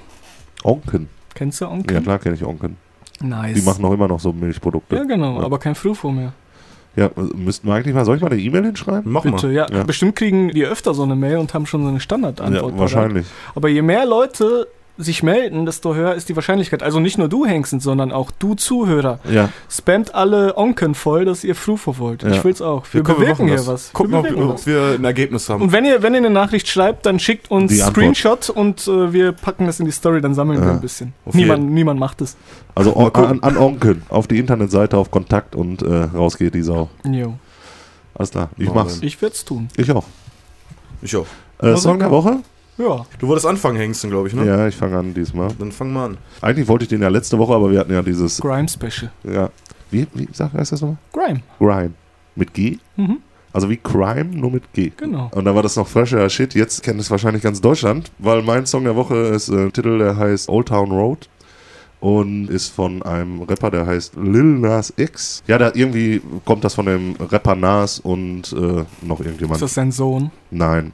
[0.64, 1.08] Onken.
[1.34, 2.02] Kennst du Ja, Onken?
[2.02, 2.76] klar kenne ich Onken.
[3.20, 3.54] Nice.
[3.54, 4.96] Die machen auch immer noch so Milchprodukte.
[4.96, 5.44] ja, genau, Ja.
[5.46, 6.32] aber kein Frufo mehr.
[6.96, 9.12] Ja, müssten wir eigentlich mal, soll ich mal eine E-Mail hinschreiben?
[9.12, 9.52] Mach Bitte, mal.
[9.52, 9.66] ja.
[9.70, 9.84] Ja.
[9.84, 12.72] Bestimmt kriegen die öfter so eine Mail und haben schon so eine Standardantwort.
[12.72, 13.26] Ja, wahrscheinlich.
[13.54, 14.66] Aber je mehr Leute
[14.98, 16.82] sich melden, desto höher ist die Wahrscheinlichkeit.
[16.82, 19.18] Also nicht nur du, Hengsten, sondern auch du Zuhörer.
[19.30, 22.22] Ja, Spamt alle Onken voll, dass ihr Frufo wollt.
[22.22, 22.30] Ja.
[22.30, 22.84] Ich will's auch.
[22.92, 23.92] Wir Ja, komm, bewirken hier was.
[23.92, 25.62] Gucken, wir ob, wir ein Ergebnis haben.
[25.62, 27.76] Und wenn ihr, wenn ihr eine Nachricht schreibt, dann schickt uns.
[27.78, 30.72] Screenshot und äh, wir packen das in die Story, dann sammeln wir Ja.
[30.74, 31.12] ein bisschen.
[31.24, 32.36] Auf Niemand, niemand macht es.
[32.74, 36.88] also an, an Onken auf die Internetseite auf Kontakt und äh, raus geht die Sau.
[37.04, 37.34] Jo.
[38.14, 38.98] Alles klar, ich mach's.
[39.02, 39.68] Ich werd's tun.
[39.76, 40.04] Ich auch.
[41.02, 41.26] Ich auch.
[41.60, 42.38] Äh, Song der Woche?
[42.78, 43.06] Ja.
[43.18, 44.46] Du wolltest anfangen, Hengsten, glaube ich, ne?
[44.46, 45.50] Ja, ich fange an diesmal.
[45.58, 46.18] Dann fang mal an.
[46.40, 48.38] Eigentlich wollte ich den ja letzte Woche, aber wir hatten ja dieses.
[48.40, 49.10] Grime Special.
[49.24, 49.50] Ja.
[49.90, 50.98] Wie, wie sagt heißt das nochmal?
[51.12, 51.40] Grime.
[51.58, 51.92] Grime.
[52.34, 52.78] Mit G?
[52.96, 53.18] Mhm.
[53.52, 54.92] Also wie Crime, nur mit G.
[54.94, 55.30] Genau.
[55.34, 56.54] Und da war das noch fresher Shit.
[56.54, 59.96] Jetzt kennt es wahrscheinlich ganz Deutschland, weil mein Song der Woche ist äh, ein Titel,
[59.98, 61.30] der heißt Old Town Road
[62.06, 65.42] und ist von einem Rapper, der heißt Lil Nas X.
[65.48, 69.56] Ja, da irgendwie kommt das von dem Rapper Nas und äh, noch irgendjemand.
[69.56, 70.30] Ist das sein Sohn?
[70.52, 70.92] Nein.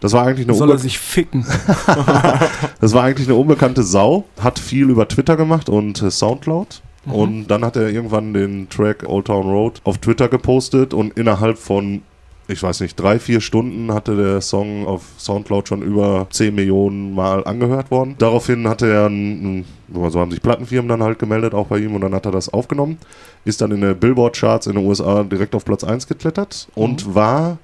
[0.00, 1.46] Das war eigentlich eine Soll er sich ficken?
[2.80, 6.82] das war eigentlich eine unbekannte Sau, hat viel über Twitter gemacht und äh, Soundcloud.
[7.06, 7.12] Mhm.
[7.12, 11.56] Und dann hat er irgendwann den Track Old Town Road auf Twitter gepostet und innerhalb
[11.56, 12.02] von,
[12.50, 17.14] ich weiß nicht, drei, vier Stunden hatte der Song auf Soundcloud schon über 10 Millionen
[17.14, 18.16] Mal angehört worden.
[18.18, 21.94] Daraufhin hatte er, ein, ein, so haben sich Plattenfirmen dann halt gemeldet, auch bei ihm,
[21.94, 22.98] und dann hat er das aufgenommen,
[23.44, 27.58] ist dann in den Billboard-Charts in den USA direkt auf Platz 1 geklettert und war,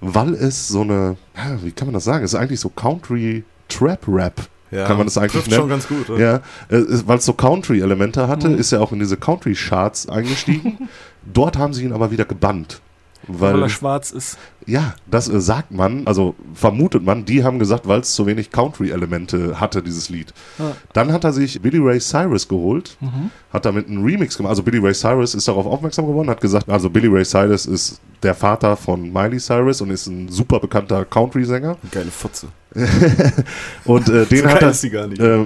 [0.00, 1.16] weil es so eine,
[1.62, 4.34] wie kann man das sagen, es ist eigentlich so Country Trap Rap
[4.70, 5.60] Ja, kann man das eigentlich nennen?
[5.60, 6.10] schon ganz gut.
[6.10, 6.20] oder?
[6.20, 8.58] Ja, äh, weil es so Country-Elemente hatte, Mhm.
[8.58, 10.88] ist er auch in diese Country-Charts eingestiegen.
[11.32, 12.80] Dort haben sie ihn aber wieder gebannt.
[13.26, 14.38] Weil, Weil, er schwarz ist.
[14.66, 18.50] Ja, das äh, sagt man, also vermutet man, die haben gesagt, weil es zu wenig
[18.50, 20.32] Country-Elemente hatte, dieses Lied.
[20.58, 20.72] Ja.
[20.92, 23.30] Dann hat er sich Billy Ray Cyrus geholt, Mhm.
[23.52, 24.50] hat damit einen Remix gemacht.
[24.50, 28.00] Also Billy Ray Cyrus ist darauf aufmerksam geworden, hat gesagt, also Billy Ray Cyrus ist
[28.22, 31.76] der Vater von Miley Cyrus und ist ein super bekannter Country-Sänger.
[31.90, 32.46] Geile Fotze.
[33.84, 35.20] Und äh, den So hat er, ist die gar nicht.
[35.20, 35.44] äh,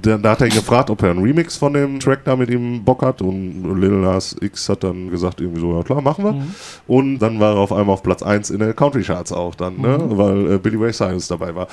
[0.00, 2.50] da, da hat er ihn gefragt, ob er einen Remix von dem Track da mit
[2.50, 3.20] ihm Bock hat.
[3.20, 6.32] Und Lil Nas X hat dann gesagt, irgendwie so, ja klar, machen wir.
[6.32, 6.54] Mhm.
[6.86, 9.80] Und dann war er auf einmal auf Platz 1 in den Country Charts auch dann,
[9.80, 9.98] ne?
[9.98, 10.18] Mhm.
[10.18, 11.68] weil äh, Billy Ray Cyrus dabei war.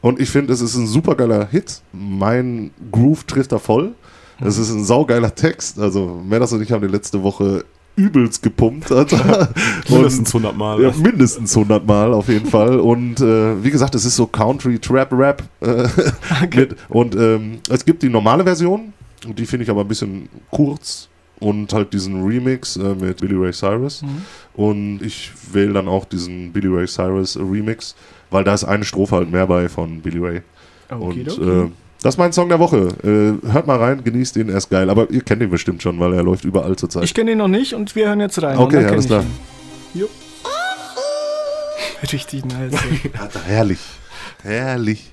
[0.00, 1.80] Und ich finde, es ist ein super geiler Hit.
[1.92, 3.94] Mein Groove trifft da voll.
[4.40, 4.46] Mhm.
[4.46, 5.78] Es ist ein saugeiler Text.
[5.78, 7.64] Also, Medas und ich haben die letzte Woche
[7.96, 8.90] übelst gepumpt.
[9.88, 10.82] Mindestens 100 Mal.
[10.82, 12.78] Ja, mindestens 100 Mal auf jeden Fall.
[12.78, 15.42] Und äh, wie gesagt, es ist so Country, Trap, Rap.
[15.60, 15.88] Äh,
[16.54, 18.92] mit, und ähm, es gibt die normale Version,
[19.26, 21.08] die finde ich aber ein bisschen kurz.
[21.38, 24.02] Und halt diesen Remix äh, mit Billy Ray Cyrus.
[24.02, 24.24] Mhm.
[24.54, 27.94] Und ich wähle dann auch diesen Billy Ray Cyrus Remix,
[28.30, 30.42] weil da ist eine Strophe halt mehr bei von Billy Ray.
[30.88, 31.68] Und äh,
[32.02, 32.88] das ist mein Song der Woche.
[33.02, 34.88] Äh, hört mal rein, genießt ihn, er ist geil.
[34.90, 37.04] Aber ihr kennt ihn bestimmt schon, weil er läuft überall zurzeit.
[37.04, 38.56] ich kenne ihn noch nicht und wir hören jetzt rein.
[38.56, 39.24] Okay, kenn alles klar.
[42.12, 42.74] Richtig nice.
[43.46, 43.80] herrlich.
[44.42, 45.10] Herrlich.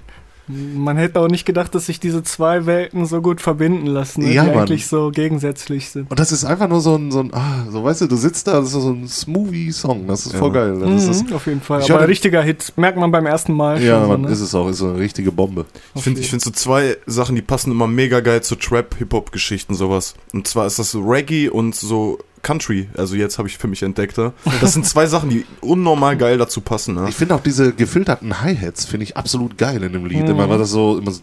[0.48, 4.34] Man hätte auch nicht gedacht, dass sich diese zwei Welten so gut verbinden lassen, ne?
[4.34, 4.60] Ja, die Mann.
[4.60, 6.12] eigentlich so gegensätzlich sind.
[6.12, 8.48] Und das ist einfach nur so ein, so ein ah, so weißt du, du sitzt
[8.48, 10.40] da, das ist so ein Smoothie-Song, das ist Ja.
[10.40, 10.78] voll geil.
[10.80, 11.82] Das ist, Mhm, auf jeden Fall.
[11.82, 12.74] Ich Aber ein richtiger Hit.
[12.76, 14.04] Merkt man beim ersten Mal ja, schon.
[14.04, 14.30] so, man, ne?
[14.32, 15.66] ist es auch, ist so eine richtige Bombe.
[15.96, 20.16] Ich finde ich find so zwei Sachen, die passen immer mega geil zu Trap-Hip-Hop-Geschichten, sowas.
[20.34, 22.90] Und zwar ist das so Reggae und so Country.
[22.96, 24.18] Also jetzt habe ich für mich entdeckt.
[24.18, 24.34] da.
[24.62, 26.94] Das sind zwei Sachen, die unnormal geil dazu passen.
[26.96, 27.08] Ne?
[27.10, 30.24] Ich finde auch diese gefilterten Hi-Hats, finde ich absolut geil in dem Lied.
[30.26, 30.32] Mhm.
[30.32, 31.22] Immer war das so, immer so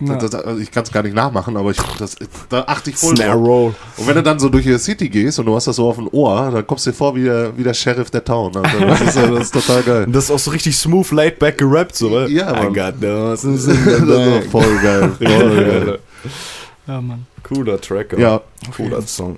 [0.00, 0.16] Ja.
[0.16, 2.16] das, also ich kann es gar nicht nachmachen, aber ich, das,
[2.50, 3.36] da achte ich voll Snare.
[3.38, 3.74] Roll.
[3.96, 5.96] Und wenn du dann so durch die City gehst und du hast das so auf
[5.96, 8.54] dem Ohr, dann kommst du dir vor wie der, wie der Sheriff der Town.
[8.56, 10.04] Also das, ist, das ist total geil.
[10.06, 12.74] Und das ist auch so richtig smooth, laid back gerappt, so, weil Ja, Mann.
[13.00, 15.12] Those in das ist voll geil.
[15.18, 15.98] Voll geil.
[16.86, 17.26] Ja, Mann.
[17.42, 18.40] Cooler Track, Ja,
[18.76, 19.36] Cooler Song.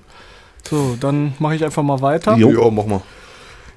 [0.69, 2.37] So, dann mache ich einfach mal weiter.
[2.37, 2.51] Jo.
[2.51, 3.01] Jo, mach mal.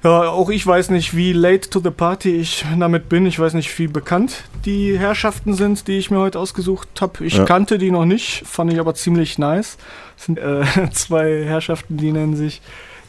[0.02, 3.24] Ja, auch ich weiß nicht, wie late to the party ich damit bin.
[3.24, 7.24] Ich weiß nicht, wie bekannt die Herrschaften sind, die ich mir heute ausgesucht habe.
[7.24, 7.44] Ich Ja.
[7.44, 9.78] kannte die noch nicht, fand ich aber ziemlich nice.
[10.16, 10.62] Das sind äh,
[10.92, 12.60] zwei Herrschaften, die nennen sich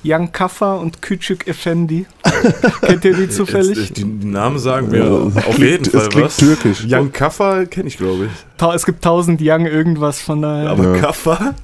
[0.05, 2.05] Young Kaffa und Küçük Effendi.
[2.81, 3.77] Kennt ihr die zufällig?
[3.77, 5.11] Jetzt, die, die Namen sagen mir Ja,
[5.47, 6.37] auf jeden es Fall klingt was.
[6.37, 6.85] türkisch.
[6.87, 8.31] Young Kaffa kenne ich, glaube ich.
[8.57, 10.69] Ta es gibt tausend Young irgendwas von daher.
[10.69, 11.01] Aber Ja.
[11.01, 11.53] Kaffa?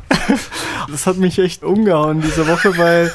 [0.90, 3.14] Das hat mich echt umgehauen diese Woche, weil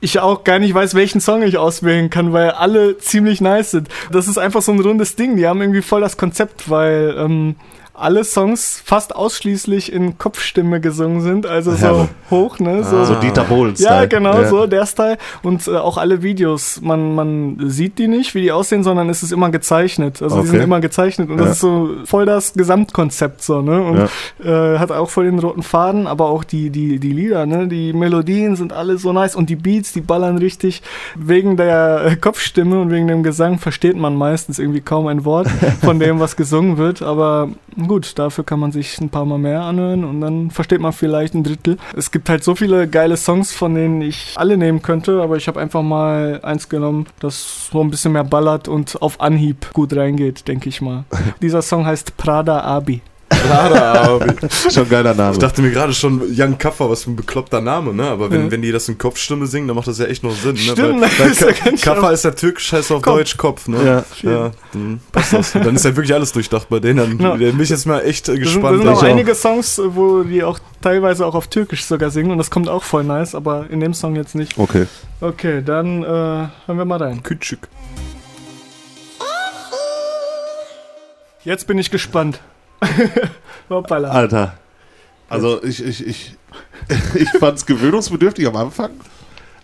[0.00, 3.88] ich auch gar nicht weiß, welchen Song ich auswählen kann, weil alle ziemlich nice sind.
[4.10, 5.36] Das ist einfach so ein rundes Ding.
[5.36, 7.56] Die haben irgendwie voll das Konzept, weil ähm,
[7.96, 12.08] alle Songs fast ausschließlich in Kopfstimme gesungen sind, also so Herre.
[12.30, 12.82] hoch, ne?
[12.82, 13.04] So, Ah.
[13.04, 15.16] So Dieter Bohlen ja, genau, so der Style.
[15.42, 19.22] Und äh, auch alle Videos, man, man sieht die nicht, wie die aussehen, sondern es
[19.22, 20.20] ist immer gezeichnet.
[20.22, 20.50] Also die Okay.
[20.50, 21.44] sind immer gezeichnet und Ja.
[21.44, 23.80] das ist so voll das Gesamtkonzept so, ne?
[23.82, 27.68] Und äh, hat auch voll den roten Faden, aber auch die, die, die Lieder, ne?
[27.68, 30.82] Die Melodien sind alle so nice und die Beats, die ballern richtig.
[31.14, 35.48] Wegen der Kopfstimme und wegen dem Gesang versteht man meistens irgendwie kaum ein Wort
[35.82, 37.48] von dem, was gesungen wird, aber
[37.88, 41.34] gut, dafür kann man sich ein paar Mal mehr anhören und dann versteht man vielleicht
[41.34, 41.76] ein Drittel.
[41.96, 45.48] Es gibt halt so viele geile Songs, von denen ich alle nehmen könnte, aber ich
[45.48, 49.94] habe einfach mal eins genommen, das so ein bisschen mehr ballert und auf Anhieb gut
[49.94, 51.04] reingeht, denke ich mal.
[51.42, 53.02] Dieser Song heißt Prada Abi.
[53.50, 54.32] Army.
[54.70, 55.32] Schon ein geiler Name.
[55.32, 58.04] Ich dachte mir gerade schon, Young Kaffer, was für ein bekloppter Name, ne?
[58.04, 60.54] Aber wenn, wenn die das in Kopfstimme singen, dann macht das ja echt noch Sinn,
[60.54, 60.58] ne?
[60.60, 63.16] Stimmt, weil, das weil ist ja ganz Kaffer ist ja türkisch, heißt auf Kopf.
[63.16, 64.04] Deutsch Kopf, ne?
[64.22, 64.30] Ja.
[64.30, 65.52] ja dann passt das.
[65.52, 67.18] Dann ist ja wirklich alles durchdacht bei denen.
[67.18, 68.78] Dann bin ich jetzt mal echt äh, Da sind, da gespannt.
[68.78, 69.02] sind auch auch.
[69.02, 72.82] einige Songs, wo die auch teilweise auch auf Türkisch sogar singen und das kommt auch
[72.82, 74.58] voll nice, aber in dem Song jetzt nicht.
[74.58, 74.86] Okay.
[75.20, 77.22] Okay, dann äh, hören wir mal rein.
[77.22, 77.68] Küçük.
[81.44, 82.40] Jetzt bin ich gespannt.
[83.68, 84.10] Hoppala.
[84.10, 84.58] Alter.
[85.28, 86.36] Also ich, ich, ich,
[87.14, 88.90] ich fand es gewöhnungsbedürftig am Anfang.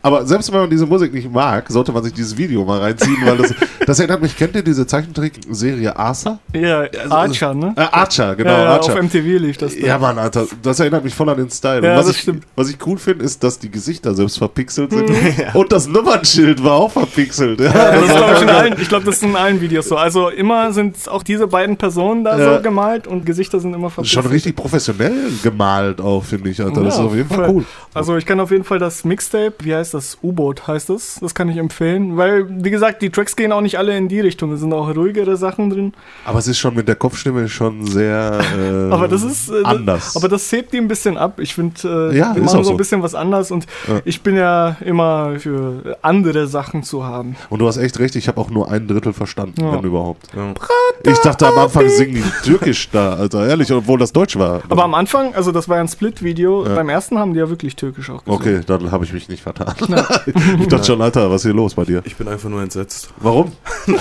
[0.03, 3.19] Aber selbst wenn man diese Musik nicht mag, sollte man sich dieses Video mal reinziehen,
[3.25, 3.55] weil das,
[3.87, 6.39] das erinnert mich, kennt ihr diese Zeichentrickserie Arthur?
[6.55, 7.75] Ja, Archer, ne?
[7.77, 8.93] Äh, Archer, genau, ja, ja, Archer.
[8.95, 9.75] auf MTV lief das.
[9.79, 9.87] da.
[9.87, 11.85] Ja, Mann, Alter, das erinnert mich voll an den Style.
[11.87, 12.45] Ja, was, das ich, stimmt.
[12.57, 15.11] was ich cool finde, ist, dass die Gesichter selbst verpixelt sind.
[15.21, 15.35] Mhm.
[15.55, 17.61] Und das Nummernschild war auch verpixelt.
[17.61, 19.97] Ja, Das war glaub ich, allen, ich glaube, das ist in allen Videos so.
[19.97, 22.57] Also immer sind auch diese beiden Personen da Ja.
[22.57, 24.25] so gemalt und Gesichter sind immer Das verpixelt.
[24.25, 26.83] Schon richtig professionell gemalt auch, finde ich, Alter.
[26.83, 27.65] Das ist Ja, auf jeden Fall cool.
[27.93, 30.19] Also ich kann auf jeden Fall das Mixtape, wie heißt das?
[30.23, 31.19] U-Boot heißt es.
[31.21, 34.21] Das kann ich empfehlen, weil wie gesagt, die Tracks gehen auch nicht alle in die
[34.21, 34.53] Richtung.
[34.53, 35.93] Es sind auch ruhigere Sachen drin.
[36.25, 40.17] Aber es ist schon mit der Kopfstimme schon sehr äh, Aber das ist äh, anders.
[40.17, 41.39] Aber das hebt die ein bisschen ab.
[41.41, 44.01] Ich finde, äh, Ja, die ist machen auch so ein bisschen was anders und Ja.
[44.05, 47.37] ich bin ja immer für andere Sachen zu haben.
[47.49, 49.73] Und du hast echt recht, ich habe auch nur ein Drittel verstanden, Ja.
[49.73, 50.29] wenn überhaupt.
[51.03, 54.63] Ich dachte am Anfang singen die Türkisch da, Alter, ehrlich, obwohl das Deutsch war.
[54.69, 57.77] Aber am Anfang, also das war ja ein Split-Video, beim ersten haben die ja wirklich
[57.77, 58.41] türkisch auch gesungen.
[58.41, 59.75] Okay, dann habe ich mich nicht vertan.
[60.61, 62.03] ich dachte schon, Alter, was ist hier los bei dir?
[62.05, 63.11] Ich bin einfach nur entsetzt.
[63.19, 63.53] Warum?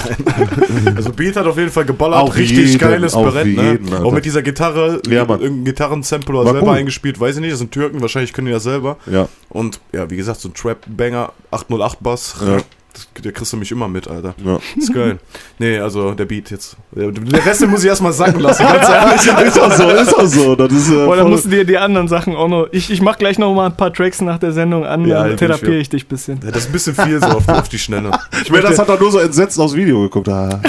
[0.95, 3.71] Also Beat hat auf jeden Fall geballert, Auf richtig jeden, geiles auf Brett, ne?
[3.71, 4.05] jeden, Alter.
[4.05, 6.77] Auch mit dieser Gitarre, Ja, irgendein Gitarrensample oder War selber cool.
[6.77, 8.97] eingespielt, weiß ich nicht, das sind Türken, wahrscheinlich können die das selber.
[9.09, 9.27] Ja.
[9.49, 12.57] Und ja, wie gesagt, so ein Trap-Banger, 808 Bass, Ja.
[12.93, 14.33] Das, der kriegst du mich immer mit, Alter.
[14.43, 14.57] ja.
[14.75, 15.19] Ist geil.
[15.59, 16.75] nee, also der Beat jetzt.
[16.91, 18.89] Der, der Rest muss ich erstmal sacken lassen, ganz
[19.27, 19.47] ehrlich.
[19.47, 20.55] ist auch so, ist auch so.
[20.55, 22.67] Das ist, äh, Boah, dann musst du dir die anderen Sachen auch noch.
[22.71, 25.31] Ich, ich mach gleich noch mal ein paar Tracks nach der Sendung an, Ja, dann
[25.31, 26.39] ich therapiere ich dich ein bisschen.
[26.39, 28.11] Das ist ein bisschen viel so auf, auf die Schnelle.
[28.43, 30.29] ich meine, das hat doch nur so entsetzt aufs Video geguckt.
[30.29, 30.59] Ah.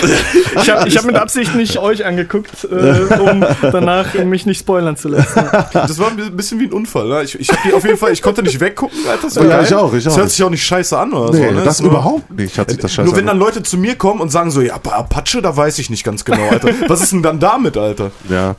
[0.57, 4.97] Ich habe ich hab mit Absicht nicht euch angeguckt, äh, um danach mich nicht spoilern
[4.97, 5.41] zu lassen.
[5.73, 7.09] Das war ein bisschen wie ein Unfall.
[7.09, 7.23] Ne?
[7.23, 9.23] Ich, ich hab die auf jeden Fall, ich konnte nicht weggucken, Alter.
[9.25, 9.65] Das war Ja, geil.
[9.67, 11.55] ich auch, ich Das auch hört sich auch nicht scheiße an oder Nee, so.
[11.55, 11.63] Ne?
[11.65, 13.39] das Ist nur- überhaupt nicht, hat sich das scheiße Nur wenn dann.
[13.39, 16.25] Leute zu mir kommen und sagen so, ja, aber Apache, da weiß ich nicht ganz
[16.25, 16.69] genau, Alter.
[16.89, 18.11] Was ist denn dann damit, Alter?
[18.29, 18.57] Ja,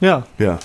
[0.00, 0.58] Ja, Ja.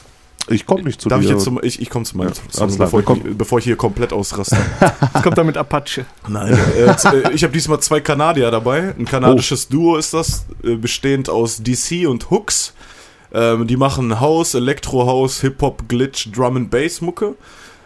[0.49, 1.25] ich komme nicht zu Darf dir.
[1.25, 3.75] ich jetzt zum, ich, ich komme zu meinem Ja, Song, bevor, ich, bevor ich hier
[3.75, 4.57] komplett ausraste.
[5.13, 6.05] es kommt da mit Apache.
[6.27, 6.57] Nein.
[6.75, 8.93] äh, äh, ich habe diesmal zwei Kanadier dabei.
[8.97, 12.73] Ein kanadisches Duo ist das, äh, bestehend aus DC und Hooks.
[13.32, 17.36] Ähm, die machen House, Elektro-House, Hip-Hop, Glitch, Drum and Bass Mucke.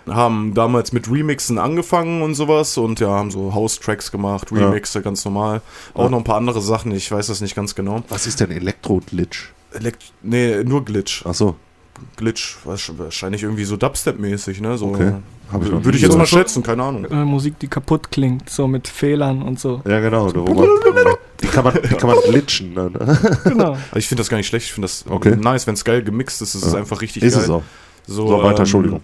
[0.08, 4.68] Haben damals mit Remixen angefangen und sowas und ja, haben so House-Tracks gemacht, Ja.
[4.68, 5.62] Remixe, ganz normal.
[5.94, 6.10] Auch Ja.
[6.10, 8.04] noch ein paar andere Sachen, ich weiß das nicht ganz genau.
[8.10, 9.52] Was ist denn Elektro-Glitch?
[9.72, 11.26] Elekt nee, nur Glitch.
[11.26, 11.56] Achso,
[12.18, 14.78] Glitch, wahrsch- wahrscheinlich irgendwie so Dubstep-mäßig, ne?
[14.78, 15.14] So, Okay.
[15.52, 16.30] Hab ich Würde ich jetzt mal gehört.
[16.30, 17.06] schätzen, keine Ahnung.
[17.06, 19.82] Äh, Musik, die kaputt klingt, so mit Fehlern und so.
[19.88, 20.32] ja genau.
[20.32, 20.68] da wo man,
[21.42, 22.74] die, kann man, die kann man glitchen.
[22.74, 22.94] Dann.
[23.44, 23.72] Genau.
[23.74, 25.36] Also ich finde das gar nicht schlecht, ich finde das Okay.
[25.36, 26.80] nice, wenn es geil gemixt ist, ist es Ja.
[26.80, 27.44] einfach richtig Ist geil.
[27.44, 27.62] es auch.
[28.08, 29.02] So, So, weiter, ähm, Entschuldigung.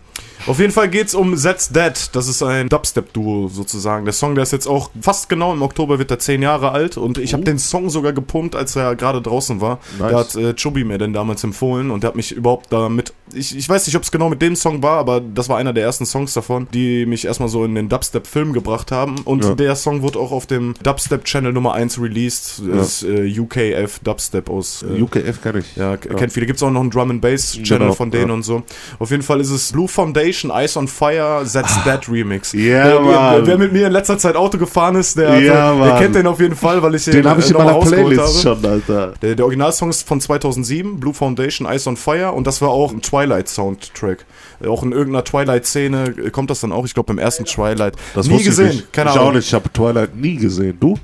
[0.48, 1.94] Auf jeden Fall geht's um That's Dead.
[2.14, 4.06] Das ist ein Dubstep-Duo sozusagen.
[4.06, 6.98] Der Song, der ist jetzt auch fast genau im Oktober wird er zehn Jahre alt
[6.98, 7.46] und ich habe Oh.
[7.46, 9.80] den Song sogar gepumpt, als er gerade draußen war.
[10.00, 10.10] Nice.
[10.10, 13.14] Der hat äh, Chubby mir den damals empfohlen und der hat mich überhaupt damit.
[13.34, 15.72] Ich, ich weiß nicht, ob es genau mit dem Song war, aber das war einer
[15.74, 19.20] der ersten Songs davon, die mich erstmal so in den Dubstep-Film gebracht haben.
[19.26, 19.54] Und Ja.
[19.56, 22.62] der Song wurde auch auf dem Dubstep-Channel Nummer 1 released.
[22.74, 24.84] Das ist äh, UKF Dubstep aus.
[24.84, 25.76] Äh, UKF kann ich.
[25.76, 26.46] ja, k- kennt viele.
[26.48, 28.34] Gibt es auch noch einen Drum and Bass Channel Genau, von denen ja.
[28.34, 28.64] und so.
[28.98, 32.54] Auf jeden Fall ist es Blue Foundation, Ice on Fire, That's That Remix.
[32.54, 32.58] Ah.
[32.58, 33.48] Ja, wer, wer, Mann.
[33.48, 36.28] wer mit mir in letzter Zeit Auto gefahren ist, der, Ja, der, der kennt den
[36.28, 38.60] auf jeden Fall, weil ich Den habe ich in noch mal meiner rausgeholt Playlist habe.
[38.62, 39.14] schon, Alter.
[39.22, 42.92] Der, der Originalsong ist von 2007, Blue Foundation, Ice on Fire und das war auch
[42.92, 44.26] ein Twilight-Soundtrack.
[44.68, 47.96] Auch in irgendeiner Twilight-Szene äh, kommt das dann auch, ich glaube beim ersten Twilight.
[48.14, 48.94] Das Nie gesehen, ich nicht.
[48.94, 49.30] keine ich Ahnung.
[49.30, 49.48] auch nicht.
[49.48, 50.78] Ich habe Twilight nie gesehen.
[50.80, 50.96] Du?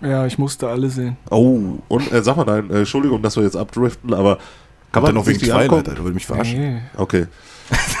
[0.00, 1.16] Ja, ich musste alle sehen.
[1.30, 1.58] Oh.
[1.88, 4.36] Und äh, sag mal, nein, äh, Entschuldigung, dass wir jetzt abdriften, aber
[4.92, 5.72] kann Kommt man noch wegen Twilight?
[5.88, 6.60] Alter, will mich verarschen.
[6.60, 6.80] Nee.
[6.96, 7.26] Okay.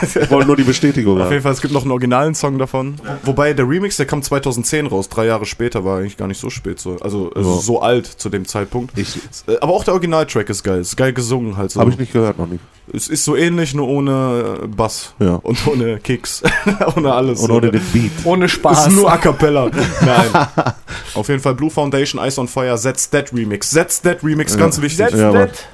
[0.02, 2.96] Ich wollte nur die Bestätigung Auf jeden Fall, es gibt noch einen originalen Song davon.
[3.22, 6.50] Wobei der Remix, der kam 2010 raus, drei Jahre später, war eigentlich gar nicht so
[6.50, 6.96] spät so.
[7.00, 7.60] Also, also Ja.
[7.60, 8.98] so alt zu dem Zeitpunkt.
[8.98, 11.80] Ich, Äh, Aber auch der Originaltrack ist geil, ist geil gesungen halt so.
[11.80, 12.60] Habe ich nicht gehört, noch nicht.
[12.92, 15.14] Es ist so ähnlich, nur ohne äh, Bass.
[15.18, 15.36] Ja.
[15.36, 16.42] Und ohne Kicks.
[16.96, 17.40] ohne alles.
[17.40, 18.10] Und ohne den Beat.
[18.24, 18.88] Ohne Spaß.
[18.88, 19.70] ist nur A Cappella.
[20.04, 20.74] Nein.
[21.14, 23.70] Auf jeden Fall Blue Foundation, Ice on Fire, That's That Remix.
[23.70, 24.58] That's That Remix, Ja.
[24.58, 25.12] ganz wichtig.
[25.12, 25.32] Mann.
[25.32, 25.66] that.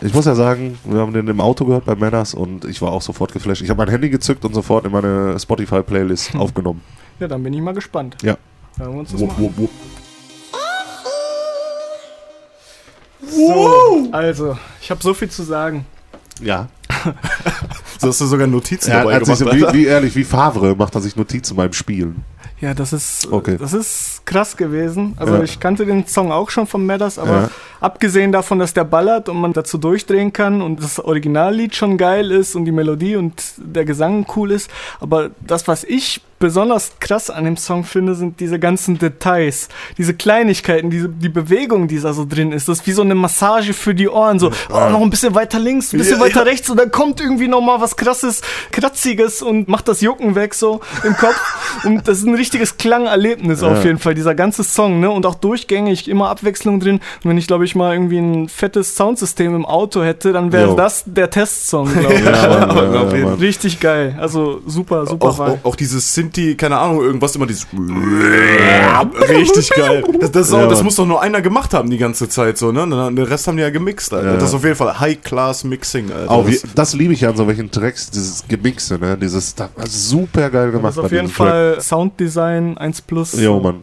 [0.00, 2.92] Ich muss ja sagen, wir haben den im Auto gehört bei Männers und ich war
[2.92, 3.62] auch sofort geflasht.
[3.62, 6.82] Ich habe mein Handy gezückt und sofort in meine Spotify-Playlist aufgenommen.
[7.18, 8.16] Ja, dann bin ich mal gespannt.
[8.22, 8.36] Ja.
[8.78, 9.70] Hören wir uns das Wupp, mal wupp, wupp.
[13.28, 15.84] So, also, ich habe so viel zu sagen.
[16.40, 16.68] Ja.
[18.00, 19.58] So hast du sogar Notizen Er dabei hat sich gemacht.
[19.58, 22.22] so, wie, wie ehrlich, wie Favre macht er sich Notizen beim Spielen.
[22.60, 23.56] Ja, das ist, Okay.
[23.58, 25.14] das ist krass gewesen.
[25.16, 25.42] Also Ja.
[25.42, 27.50] ich kannte den Song auch schon von Matters, aber Ja.
[27.80, 32.30] Abgesehen davon, dass der ballert und man dazu durchdrehen kann und das Originallied schon geil
[32.30, 34.70] ist und die Melodie und der Gesang cool ist,
[35.00, 40.14] aber das, was ich besonders krass an dem Song finde, sind diese ganzen Details, diese
[40.14, 42.68] Kleinigkeiten, diese, die Bewegung, die da so drin ist.
[42.68, 45.58] Das ist wie so eine Massage für die Ohren, so oh, noch ein bisschen weiter
[45.58, 46.42] links, ein bisschen Ja, weiter ja.
[46.42, 50.54] rechts und dann kommt irgendwie noch mal was krasses, kratziges und macht das Jucken weg
[50.54, 51.40] so im Kopf
[51.84, 55.10] und das ist ein richtiges Klangerlebnis auf jeden Fall, dieser ganze Song, ne?
[55.10, 57.00] Und auch durchgängig, immer Abwechslung drin.
[57.22, 60.74] Und wenn ich, glaube ich, mal irgendwie ein fettes Soundsystem im Auto hätte, dann wäre
[60.76, 62.24] das der Testsong, glaube ich.
[62.24, 62.60] Ja,
[62.94, 63.38] ja, Mann.
[63.38, 64.16] Richtig geil.
[64.20, 67.66] Also super, super Auch, auch, auch dieses Sinti, keine Ahnung, irgendwas immer dieses
[69.28, 70.04] richtig geil.
[70.20, 72.58] Das, das, ist auch, Ja, das muss doch nur einer gemacht haben die ganze Zeit
[72.58, 72.86] so, ne?
[72.86, 74.32] Den Rest haben die ja gemixt, Alter.
[74.32, 74.36] Ja.
[74.36, 76.30] Das ist auf jeden Fall High-Class Mixing, Alter.
[76.30, 79.16] Auch das, das liebe ich ja an so welchen Tracks, dieses Gemixe, ne?
[79.16, 79.54] Dieses
[79.86, 80.96] super geil gemacht.
[80.96, 81.36] Das ist auf bei jeden Track.
[81.36, 83.40] Fall Sounddesign 1 plus.
[83.40, 83.82] Jo, Mann.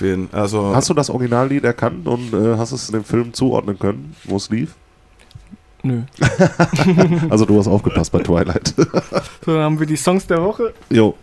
[0.00, 4.14] Jeden- also, Hast du das Originallied erkannt und äh, hast es dem Film zuordnen können,
[4.24, 4.74] wo es lief?
[5.82, 6.02] Nö.
[7.30, 8.74] Also du hast aufgepasst bei Twilight.
[9.44, 10.72] So, dann haben wir die Songs der Woche.
[10.90, 11.14] jo.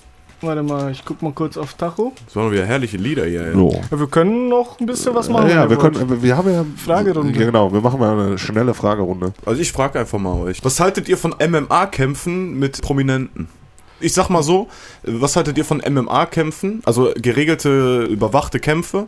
[0.44, 2.14] Warte mal, ich guck mal kurz auf Tacho.
[2.26, 3.54] das waren wieder herrliche Lieder hier, ey.
[3.54, 3.80] jo.
[3.92, 5.50] Ja, wir können noch ein bisschen was machen.
[5.52, 5.94] ja, wir wollt.
[5.96, 7.40] können, wir haben ja Fragerunde.
[7.40, 9.34] Ja, genau, wir machen mal eine schnelle Fragerunde.
[9.46, 10.64] Also ich frage einfach mal euch.
[10.66, 13.50] Was haltet ihr von MMA-Kämpfen mit Prominenten?
[14.02, 14.68] Ich sag mal so,
[15.04, 16.82] was haltet ihr von MMA-Kämpfen?
[16.86, 19.08] Also geregelte, überwachte Kämpfe,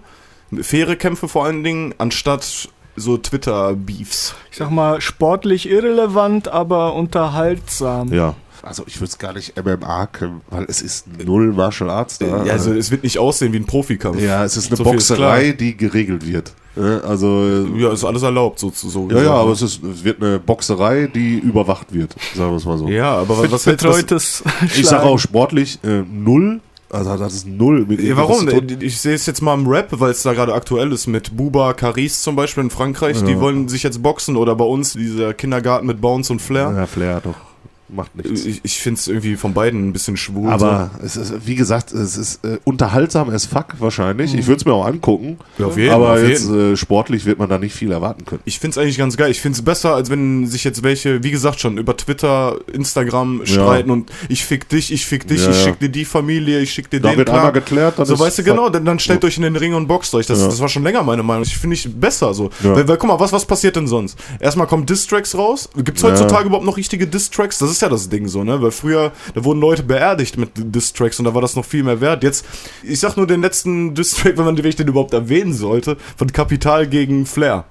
[0.61, 4.35] faire Kämpfe vor allen Dingen, anstatt so Twitter-Beefs.
[4.51, 8.13] Ich sag mal, sportlich irrelevant, aber unterhaltsam.
[8.13, 8.35] Ja.
[8.61, 12.45] Also ich würde es gar nicht MMA können, weil es ist null Martial Arts da.
[12.45, 14.21] Ja, also es wird nicht aussehen wie ein Profikampf.
[14.21, 16.53] ja, es ist eine So viel ist Boxerei, die geregelt wird.
[16.75, 20.21] Ja, Also Ja, ist alles erlaubt, so so ja, ja, aber es, ist, es wird
[20.21, 22.87] eine Boxerei, die überwacht wird, sagen wir es mal so.
[22.87, 27.85] Ja, aber was, was, Betreutes ich sage auch sportlich äh, null, also das ist null.
[27.87, 28.47] Mit Ja, warum?
[28.79, 31.73] Ich sehe es jetzt mal im Rap, weil es da gerade aktuell ist mit Buba
[31.73, 33.23] Caris zum Beispiel in Frankreich.
[33.23, 33.39] Die Ja.
[33.41, 36.71] wollen sich jetzt boxen oder bei uns dieser Kindergarten mit Bounce und Flair.
[36.75, 37.52] Ja, Flair doch.
[37.95, 38.45] Macht nichts.
[38.45, 40.49] Ich, ich finde es irgendwie von beiden ein bisschen schwul.
[40.49, 44.33] Aber es ist, wie gesagt, es ist äh, unterhaltsam as fuck wahrscheinlich.
[44.33, 45.37] Ich würde es mir auch angucken.
[45.57, 45.63] so.
[45.63, 46.73] Ja, auf jeden, aber auf jetzt jeden.
[46.73, 48.41] äh, sportlich wird man da nicht viel erwarten können.
[48.45, 49.29] Ich finde es eigentlich ganz geil.
[49.29, 53.45] Ich finde es besser, als wenn sich jetzt welche, wie gesagt schon, über Twitter, Instagram
[53.45, 55.63] streiten und ich fick dich, ich fick dich, Ja, ich ja.
[55.65, 57.17] schick dir die Familie, ich schick dir Da den.
[57.19, 57.39] wird klar.
[57.39, 59.87] einmal geklärt, dann So, weißt du, genau, dann, dann stellt euch in den Ring und
[59.87, 60.25] boxt euch.
[60.25, 60.47] Das, Ja.
[60.47, 61.43] das war schon länger meine Meinung.
[61.43, 62.49] Ich finde ich besser so.
[62.63, 62.75] Ja.
[62.75, 64.17] Weil, weil, guck mal, was, was passiert denn sonst?
[64.39, 65.69] Erstmal kommen Distracks raus.
[65.75, 66.09] Gibt es Ja.
[66.09, 67.59] heutzutage überhaupt noch richtige Distracks?
[67.59, 68.61] Das ist ja das Ding so, ne?
[68.61, 72.01] Weil früher, da wurden Leute beerdigt mit Distracks und da war das noch viel mehr
[72.01, 72.23] wert.
[72.23, 72.45] Jetzt,
[72.81, 76.31] ich sag nur den letzten Distrack, wenn man wenn ich den überhaupt erwähnen sollte, von
[76.31, 77.65] Kapital gegen Flair.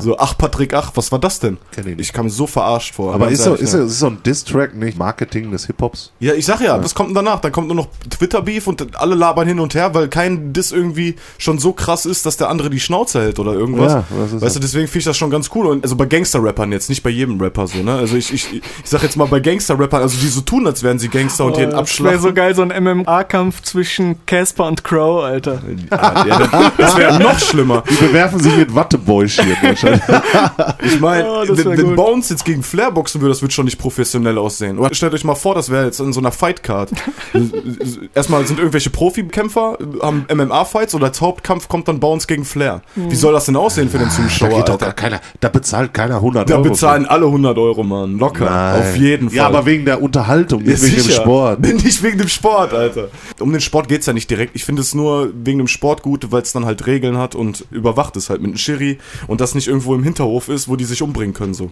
[0.00, 1.58] So, ach Patrick, ach, was war das denn?
[1.60, 1.66] Ah.
[1.74, 2.08] Kenn ich nicht.
[2.08, 3.14] Ich kam so verarscht vor.
[3.14, 6.12] Aber ist so, ist, so, ist so ein Diss-Track nicht Marketing des Hip-Hops?
[6.20, 7.40] Ja, ich sag ja, das kommt danach.
[7.40, 11.16] Dann kommt nur noch Twitter-Beef und alle labern hin und her, weil kein Diss irgendwie
[11.38, 13.92] schon so krass ist, dass der andere die Schnauze hält oder irgendwas.
[13.92, 14.60] Ja, das weißt so.
[14.60, 15.66] du, deswegen finde ich das schon ganz cool.
[15.66, 17.94] Und also bei Gangster-Rappern jetzt, nicht bei jedem Rapper so, ne?
[17.94, 20.98] Also ich, ich, ich sag jetzt mal bei Gangster-Rappern, also die so tun, als wären
[20.98, 24.84] sie Gangster und jeden Oh, das wäre so geil, so ein MMA-Kampf zwischen Casper und
[24.84, 25.60] Crow, Alter.
[25.90, 27.82] ja, ja, das- das wäre noch schlimmer.
[27.90, 30.02] Die bewerfen sich mit Wattebäuschen wahrscheinlich.
[30.84, 31.96] Ich meine, Oh, wenn, wenn.
[31.96, 34.78] Bones jetzt gegen Flair boxen würde, das würde schon nicht professionell aussehen.
[34.78, 36.90] Oder stellt euch mal vor, das wäre jetzt in so einer Fightcard.
[38.14, 42.82] Erstmal sind irgendwelche Profikämpfer, haben MMA-Fights oder als Hauptkampf kommt dann Bones gegen Flair.
[42.94, 44.50] Wie soll das denn aussehen für den Da, Zuschauer?
[44.58, 46.64] geht doch gar keiner, da bezahlt keiner 100 Da Euro.
[46.68, 48.18] bezahlen alle 100 Euro, Mann.
[48.18, 48.44] Locker.
[48.46, 48.80] Nein.
[48.80, 49.36] Auf jeden Fall.
[49.36, 51.22] Ja, aber wegen der Unterhaltung, Ja, nicht wegen dem sicher.
[51.22, 51.60] Sport.
[51.60, 53.08] Nicht wegen dem Sport, Alter.
[53.40, 54.54] Um den Sport geht's ja nicht direkt.
[54.54, 57.64] Ich finde es nur wegen dem Sport gut, weil es dann halt Regeln hat und
[57.70, 60.84] überwacht ist halt mit einem Schiri und das nicht irgendwo im Hinterhof ist, wo die
[60.84, 61.70] sich umbringen können so.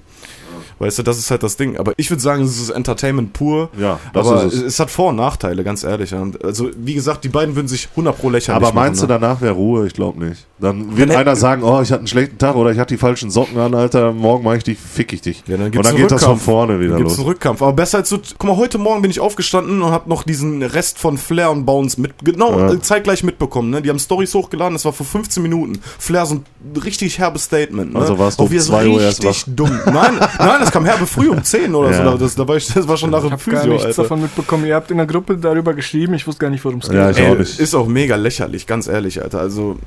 [0.80, 1.76] Weißt du, das ist halt das Ding.
[1.76, 3.68] Aber ich würde sagen, es ist Entertainment pur.
[3.78, 4.62] Ja, das aber ist es.
[4.62, 4.80] es.
[4.80, 6.12] hat Vor- und Nachteile, ganz ehrlich.
[6.42, 9.20] Also, wie gesagt, die beiden würden sich 100 pro lächerlich Aber meinst machen, du, ne?
[9.20, 9.86] danach wäre Ruhe?
[9.86, 10.46] Ich glaube nicht.
[10.58, 12.98] Dann wird Wenn- einer sagen, oh, ich hatte einen schlechten Tag oder ich hatte die
[12.98, 15.42] falschen Socken an, Alter, morgen mache ich dich, fick ich dich.
[15.46, 17.18] Ja, dann und dann geht das von vorne wieder Dann gibt's los.
[17.20, 17.60] einen Rückkampf.
[17.62, 18.18] Aber besser als so.
[18.38, 21.66] Guck mal, heute Morgen bin ich aufgestanden und hab noch diesen Rest von Flair und
[21.66, 22.12] Bounce mit.
[22.24, 22.80] Genau, Ja.
[22.80, 23.68] zeitgleich mitbekommen.
[23.70, 23.82] Ne?
[23.82, 25.78] Die haben Stories hochgeladen, das war vor 15 Minuten.
[25.98, 26.44] Flair so ein
[26.82, 27.92] richtig herbes Statement.
[27.92, 27.98] Ne?
[28.00, 29.70] Also warst du Auch um wir so 2 Uhr erst richtig dumm.
[29.86, 32.10] Nein, nein, das kam herbe früh um 10 oder Ja.
[32.12, 32.18] so.
[32.18, 34.02] Das, da war ich, das war schon nach Ich dem habe gar Physio, nichts Alter.
[34.02, 34.66] davon mitbekommen.
[34.66, 36.14] Ihr habt in der Gruppe darüber geschrieben.
[36.14, 36.96] Ich wusste gar nicht, worum es geht.
[36.96, 37.58] Ja, ich Ey, auch nicht.
[37.58, 39.40] Ist auch mega lächerlich, ganz ehrlich, Alter.
[39.40, 39.78] Also,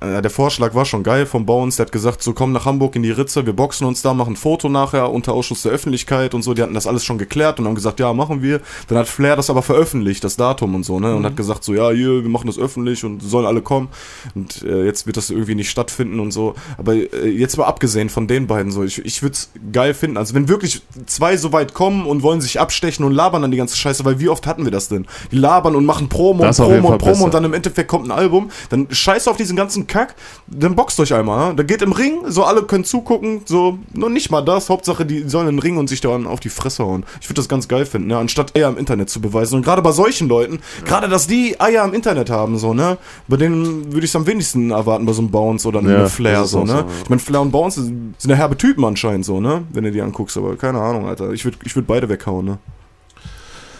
[0.00, 1.76] äh, der Vorschlag war schon geil vom Bones.
[1.76, 4.34] Der hat gesagt, so komm nach Hamburg in die Ritze, wir boxen uns da, machen
[4.34, 6.54] ein Foto nachher unter Ausschuss der Öffentlichkeit und so.
[6.54, 8.60] Die hatten das alles schon geklärt und haben gesagt, ja, machen wir.
[8.88, 11.14] Dann hat Flair das aber veröffentlicht, das Datum und so, ne?
[11.14, 13.88] Und hat gesagt, so, ja, hier, wir machen das öffentlich und sollen alle kommen.
[14.34, 16.54] Und äh, jetzt wird das irgendwie nicht stattfinden und so.
[16.76, 20.16] Aber äh, jetzt mal abgesehen von den beiden so, ich, ich würde es geil finden.
[20.16, 23.56] Also wenn wirklich zwei so weit kommen und wollen sich abstechen und labern dann die
[23.56, 25.06] ganze Scheiße, weil wie oft hatten wir das denn?
[25.32, 27.30] Die labern und machen Promo Das und Promo und Promo und besser.
[27.30, 30.14] dann im Endeffekt kommt ein Album, dann scheiß auf diesen ganzen Kack,
[30.46, 31.48] dann boxt euch einmal.
[31.50, 31.54] Ne?
[31.56, 35.28] Dann geht im Ring, so alle können zugucken, so, noch nicht mal das, Hauptsache die
[35.28, 37.04] sollen in den Ring und sich dann auf die Fresse hauen.
[37.20, 38.18] Ich würde das ganz geil finden, ne?
[38.18, 39.56] anstatt Eier im Internet zu beweisen.
[39.56, 43.36] Und gerade bei solchen Leuten, gerade dass die Eier im Internet haben, so, ne, bei
[43.36, 46.44] denen würde ich es am wenigsten erwarten, bei so einem Bounce oder einem Ja, Flair,
[46.44, 46.66] so, ne.
[46.66, 46.86] so, ja.
[47.02, 50.00] Ich meine, Flair und Bounce sind, ja herbe Typen anscheinend, so, ne, wenn du die
[50.02, 51.32] anguckst, aber keine Ahnung, Alter.
[51.32, 52.58] Ich würde ich würd beide weghauen, ne.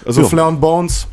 [0.06, 0.28] Also Ja.
[0.28, 1.06] Flair und Bounce,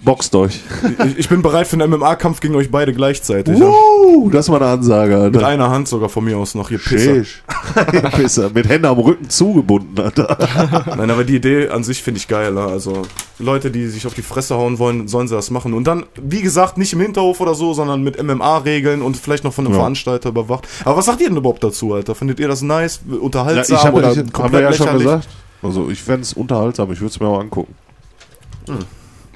[0.00, 0.60] Boxt euch.
[1.06, 3.58] ich, ich bin bereit für einen MMA-Kampf gegen euch beide gleichzeitig.
[3.58, 3.66] ja.
[3.66, 5.46] Uh, das war eine Ansage, Mit Alter.
[5.48, 7.14] einer Hand sogar von mir aus noch, hier Pisser.
[7.16, 7.42] Schisch.
[8.14, 8.50] Pisser.
[8.54, 10.38] Mit Händen am Rücken zugebunden, Alter.
[10.96, 12.56] Nein, aber die Idee an sich finde ich geil.
[12.56, 13.02] Also
[13.40, 15.74] Leute, die sich auf die Fresse hauen wollen, sollen sie das machen.
[15.74, 19.52] Und dann, wie gesagt, nicht im Hinterhof oder so, sondern mit MMA-Regeln und vielleicht noch
[19.52, 19.80] von einem Ja.
[19.80, 20.66] Veranstalter überwacht.
[20.84, 22.14] Aber was sagt ihr denn überhaupt dazu, Alter?
[22.14, 24.98] Findet ihr das nice, Ja, unterhaltsam ich habe oder ich, haben wir komplett ja schon
[24.98, 25.28] gesagt.
[25.60, 27.74] Also ich fände es unterhaltsam, ich würde es mir auch angucken.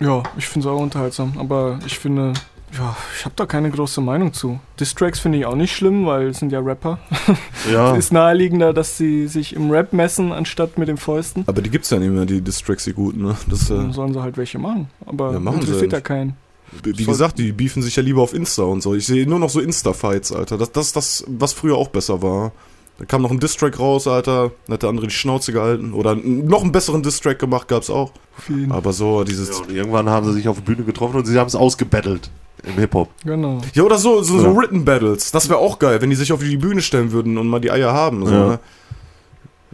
[0.03, 2.32] Ja, ich finde es auch unterhaltsam, aber ich finde,
[2.76, 4.59] ja, ich habe da keine große Meinung zu.
[4.80, 6.98] Distracks finde ich auch nicht schlimm, weil es sind ja Rapper.
[7.70, 11.44] Ja, Es ist naheliegender, dass sie sich im Rap messen, anstatt mit den Fäusten.
[11.46, 13.36] Aber die gibt's ja nicht mehr, die Distracks, die guten, ne?
[13.48, 14.88] Das, äh, Dann sollen sie halt welche machen.
[15.07, 16.36] Aber Ja, machen sie interessiert ja keinen.
[16.82, 18.94] wie gesagt, die beefen sich ja lieber auf Insta und so.
[18.94, 20.59] Ich sehe nur noch so Insta-Fights, Alter.
[20.59, 22.50] Das, das ist das, was früher auch besser war.
[22.99, 24.53] Da kam noch ein Distrack raus, Alter.
[24.66, 25.93] Dann hat der andere die Schnauze gehalten.
[25.93, 28.12] Oder noch einen besseren Distrack gemacht, gab's auch.
[28.70, 29.49] Aber so, dieses.
[29.51, 32.30] ja und irgendwann haben sie sich auf der Bühne getroffen und sie haben es ausgebettelt.
[32.64, 33.09] Im Hip-Hop.
[33.24, 33.61] Genau.
[33.74, 34.57] Ja, oder so, so, so Ja.
[34.57, 35.32] Written Battles.
[35.32, 37.72] Das wäre auch geil, wenn die sich auf die Bühne stellen würden und mal die
[37.72, 38.24] Eier haben.
[38.24, 38.47] So, Ja.
[38.51, 38.59] ne?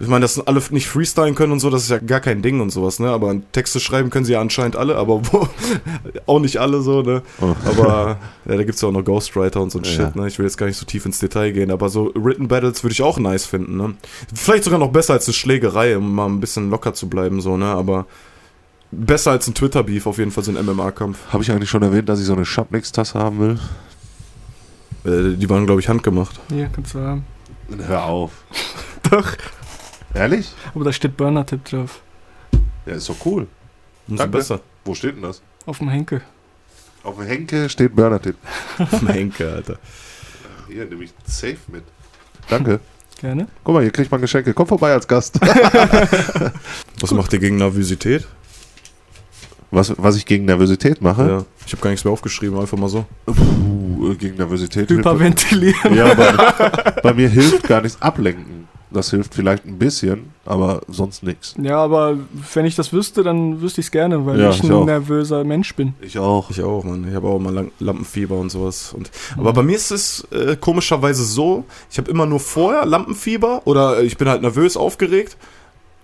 [0.01, 2.61] Ich meine, dass alle nicht freestylen können und so, das ist ja gar kein Ding
[2.61, 3.11] und sowas, ne?
[3.11, 5.49] Aber Texte schreiben können sie ja anscheinend alle, aber wo,
[6.27, 7.23] auch nicht alle so, ne?
[7.41, 7.55] Oh.
[7.65, 8.19] Aber
[8.49, 9.91] ja, da gibt's ja auch noch Ghostwriter und so ein Ja.
[9.91, 10.29] Shit, ne?
[10.29, 12.93] Ich will jetzt gar nicht so tief ins Detail gehen, aber so Written Battles würde
[12.93, 13.95] ich auch nice finden, ne?
[14.33, 17.57] Vielleicht sogar noch besser als eine Schlägerei, um mal ein bisschen locker zu bleiben, so,
[17.57, 17.67] ne?
[17.67, 18.07] Aber
[18.93, 21.19] besser als ein Twitter-Beef auf jeden Fall so ein MMA-Kampf.
[21.33, 23.59] Habe ich eigentlich schon erwähnt, dass ich so eine Schabnix-Tasse haben will?
[25.05, 26.39] Äh, die waren, glaube ich, handgemacht.
[26.51, 27.25] Hier, kannst du haben.
[27.87, 28.31] Hör auf.
[29.11, 29.33] Doch.
[30.19, 30.53] Ehrlich?
[30.75, 32.01] Aber da steht Burner-Tipp drauf.
[32.87, 33.47] Ja, ist doch cool.
[34.09, 34.39] Umso Danke.
[34.39, 34.61] besser.
[34.85, 35.41] Wo steht denn das?
[35.65, 36.23] Auf dem Henkel.
[37.05, 38.37] Auf dem Henke steht Burner-Tipp.
[39.07, 39.79] Henke, Alter.
[40.67, 41.85] Hier nehme ich safe mit.
[42.49, 42.81] Danke.
[43.21, 43.47] Gerne.
[43.63, 44.53] Guck mal, hier kriegt man Geschenke.
[44.55, 45.39] Komm vorbei als Gast.
[47.01, 48.27] Was macht ihr gegen Nervosität?
[49.71, 51.29] Was, was ich gegen Nervosität mache?
[51.29, 51.45] Ja.
[51.67, 53.05] Ich habe gar nichts mehr aufgeschrieben, einfach mal so.
[53.27, 54.89] Puh, gegen Nervosität.
[54.89, 55.95] Hyperventilieren.
[55.95, 58.58] Ja, aber bei mir hilft gar nichts ablenken.
[58.91, 61.55] Das hilft vielleicht ein bisschen, aber sonst nichts.
[61.61, 62.17] Ja, aber
[62.55, 65.45] wenn ich das wüsste, dann wüsste ich es gerne, weil Ja, ich ich ein nervöser
[65.45, 65.95] Mensch bin.
[66.01, 66.51] Ich auch.
[66.51, 67.07] Ich auch, Mann.
[67.07, 68.95] Ich habe auch mal Lampenfieber und sowas.
[68.95, 73.63] Und, aber bei mir ist es äh, komischerweise so, ich habe immer nur vorher Lampenfieber
[73.67, 75.37] oder äh, ich bin halt nervös, aufgeregt.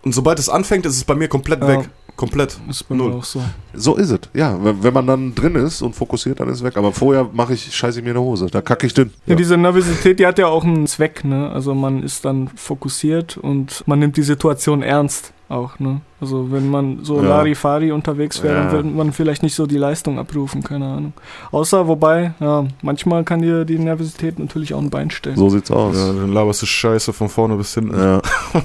[0.05, 1.69] Und sobald es anfängt, ist es bei mir komplett Ja.
[1.69, 1.89] weg.
[2.17, 2.57] Komplett.
[2.71, 3.11] Ist bei Null.
[3.11, 3.43] mir auch so.
[3.73, 4.21] So ist es.
[4.35, 6.77] Ja, wenn, wenn man dann drin ist und fokussiert, dann ist es weg.
[6.77, 8.47] Aber vorher mache ich, scheiße ich mir in die Hose.
[8.47, 9.11] Da kacke ich dünn.
[9.27, 11.51] Ja, diese Nervosität, die hat ja auch einen Zweck, ne?
[11.51, 16.01] Also man ist dann fokussiert und man nimmt die Situation ernst auch, ne?
[16.21, 17.29] Also wenn man so Ja.
[17.29, 18.73] Larifari unterwegs wäre, dann Ja.
[18.73, 21.13] würde man vielleicht nicht so die Leistung abrufen, keine Ahnung.
[21.51, 25.37] Außer, wobei, ja, manchmal kann dir die Nervosität natürlich auch ein Bein stellen.
[25.37, 25.95] So sieht's aus.
[25.97, 27.97] Ja, dann laberst du Scheiße von vorne bis hinten.
[27.99, 28.23] Ja.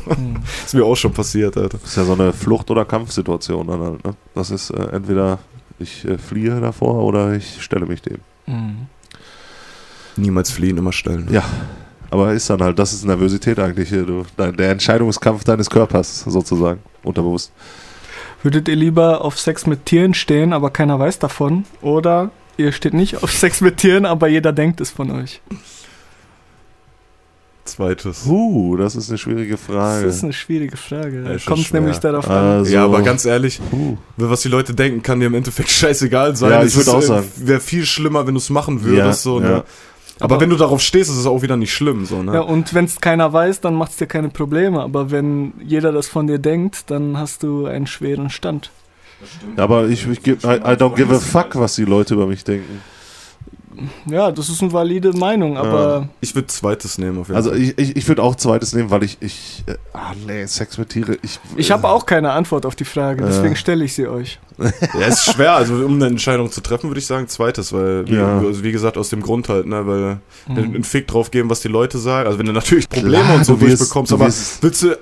[0.65, 1.77] Ist mir auch schon passiert, Alter.
[1.79, 4.05] das ist ja so eine Flucht- oder Kampfsituation dann halt.
[4.05, 4.13] Ne?
[4.35, 5.39] Das ist äh, entweder
[5.79, 8.17] ich äh, fliehe davor oder ich stelle mich dem.
[8.45, 8.87] Hm.
[10.15, 11.27] Niemals fliehen, immer stellen.
[11.31, 11.43] Ja.
[12.11, 13.89] Aber ist dann halt, das ist Nervosität eigentlich.
[13.89, 16.79] hier, Du, dein, der Entscheidungskampf deines Körpers sozusagen.
[17.03, 17.51] Unterbewusst.
[18.41, 21.65] Würdet ihr lieber auf Sex mit Tieren stehen, aber keiner weiß davon?
[21.81, 25.41] Oder ihr steht nicht auf Sex mit Tieren, aber jeder denkt es von euch?
[27.65, 28.25] Zweites.
[28.25, 30.05] Uh, das ist eine schwierige Das Frage.
[30.07, 31.21] ist eine schwierige Frage.
[31.23, 32.43] Ja, Da kommt es nämlich darauf an.
[32.59, 33.97] Also, Ja, aber ganz ehrlich, puh.
[34.17, 36.49] was die Leute denken, kann dir im Endeffekt scheißegal sein.
[36.51, 37.27] Ja, Es ich würd ist, auch sagen.
[37.35, 38.97] Wäre viel schlimmer, wenn du es machen würdest.
[39.05, 39.47] Ja, so, ja.
[39.49, 39.63] ne?
[40.19, 42.05] Aber, wenn du darauf stehst, ist es auch wieder nicht schlimm.
[42.05, 42.33] So, ne?
[42.33, 44.81] Ja, und wenn es keiner weiß, dann macht es dir keine Probleme.
[44.81, 48.71] Aber wenn jeder das von dir denkt, dann hast du einen schweren Stand.
[49.57, 52.81] Aber ich, ich I, I don't give a fuck, was die Leute über mich denken.
[54.07, 57.59] Ja, das ist eine valide Meinung, aber Ich würde zweites nehmen auf jeden Also Fall.
[57.61, 60.89] ich, ich, ich würde auch zweites nehmen, weil ich, ich, äh, ah nee, Sex mit
[60.89, 61.39] Tiere, ich...
[61.55, 64.39] ich habe auch keine Antwort auf die Frage, deswegen stelle ich sie euch.
[64.99, 68.15] Ja, ist schwer, also um eine Entscheidung zu treffen, würde ich sagen zweites, weil, wie,
[68.15, 68.39] Ja.
[68.39, 70.57] also wie gesagt, aus dem Grund halt, ne, weil Mhm.
[70.75, 73.45] einen Fick drauf geben, was die Leute sagen, also wenn du natürlich Probleme Klar, und
[73.45, 74.97] so du wirst- durchbekommst, du aber wirst- willst du,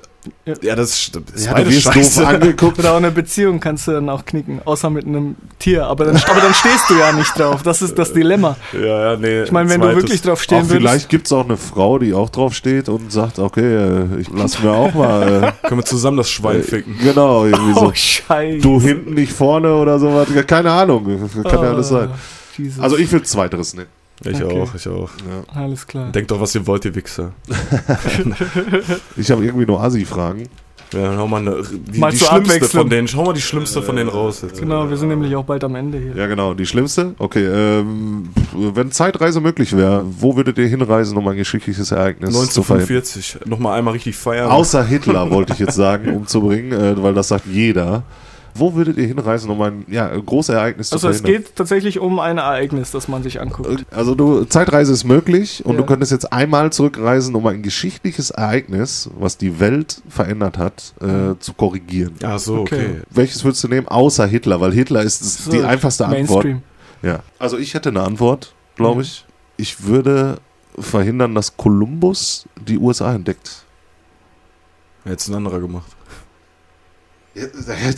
[0.45, 0.55] Ja.
[0.61, 2.79] ja, das, ist- das ja, du wirst doof angeguckt.
[2.79, 5.85] Oder auch eine Beziehung kannst du dann auch knicken, außer mit einem Tier.
[5.85, 7.63] Aber dann, aber dann stehst du ja nicht drauf.
[7.63, 8.57] Das ist das Dilemma.
[8.73, 9.43] Ja, ja, nee.
[9.43, 10.75] Ich meine, wenn du wirklich drauf stehen würdest.
[10.75, 14.27] vielleicht gibt es auch eine Frau, die auch drauf steht und sagt, okay, äh, ich
[14.33, 15.53] lass mir auch mal...
[15.63, 16.97] Äh, Können wir zusammen das Schwein ficken.
[17.01, 17.81] Genau, irgendwie so.
[17.87, 18.59] Oh, scheiße.
[18.59, 20.27] Du hinten nicht vorne oder sowas.
[20.45, 21.29] Keine Ahnung.
[21.43, 22.09] Kann ja alles sein.
[22.11, 22.15] Oh,
[22.61, 22.83] Jesus.
[22.83, 23.87] Also ich würde zweiteres nehmen.
[24.25, 24.61] Ich Okay.
[24.61, 25.09] auch, ich auch.
[25.53, 26.11] Alles klar.
[26.11, 27.33] Denkt doch, was ihr wollt, ihr Wichser.
[29.15, 30.47] Ich habe irgendwie nur Asi-Fragen.
[30.93, 33.09] Ja, dann hau mal eine, die, Mal die schlimmste von denen.
[33.09, 34.41] Schau mal die schlimmste von denen raus.
[34.41, 34.59] Jetzt.
[34.59, 36.15] Genau, wir sind nämlich auch bald am Ende hier.
[36.15, 36.53] Ja, genau.
[36.53, 37.13] Die schlimmste.
[37.17, 42.63] Okay, ähm, wenn Zeitreise möglich wäre, wo würdet ihr hinreisen, um ein geschichtliches Ereignis zu
[42.63, 42.95] verhindern?
[42.95, 43.39] 1945.
[43.49, 44.49] Nochmal einmal richtig feiern.
[44.49, 48.03] Außer Hitler, wollte ich jetzt sagen, umzubringen, äh, weil das sagt jeder.
[48.59, 51.43] Wo würdet ihr hinreisen, um ein ja, großes Ereignis Also zu es verhindern?
[51.43, 53.85] geht tatsächlich um ein Ereignis, das man sich anguckt.
[53.91, 55.81] Also du, Zeitreise ist möglich und Ja.
[55.81, 61.37] du könntest jetzt einmal zurückreisen, um ein geschichtliches Ereignis, was die Welt verändert hat, äh,
[61.39, 62.13] zu korrigieren.
[62.21, 62.75] Ja, so, okay.
[62.87, 63.01] Okay.
[63.09, 64.61] Welches würdest du nehmen, außer Hitler?
[64.61, 66.45] Weil Hitler ist So, die einfachste Antwort.
[66.45, 66.61] Mainstream.
[67.03, 67.19] Ja.
[67.39, 69.01] Also ich hätte eine Antwort, glaube Mhm.
[69.01, 69.25] ich.
[69.57, 70.37] Ich würde
[70.79, 73.63] verhindern, dass Kolumbus die USA entdeckt.
[75.05, 75.95] Jetzt ein anderer gemacht.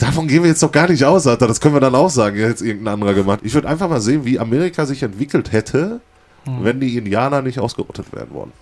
[0.00, 1.46] Davon gehen wir jetzt doch gar nicht aus, Alter.
[1.46, 3.40] Das können wir dann auch sagen, jetzt irgendein anderer gemacht.
[3.42, 6.00] Ich würde einfach mal sehen, wie Amerika sich entwickelt hätte,
[6.46, 6.64] Mhm.
[6.64, 8.52] wenn die Indianer nicht ausgerottet werden wollen.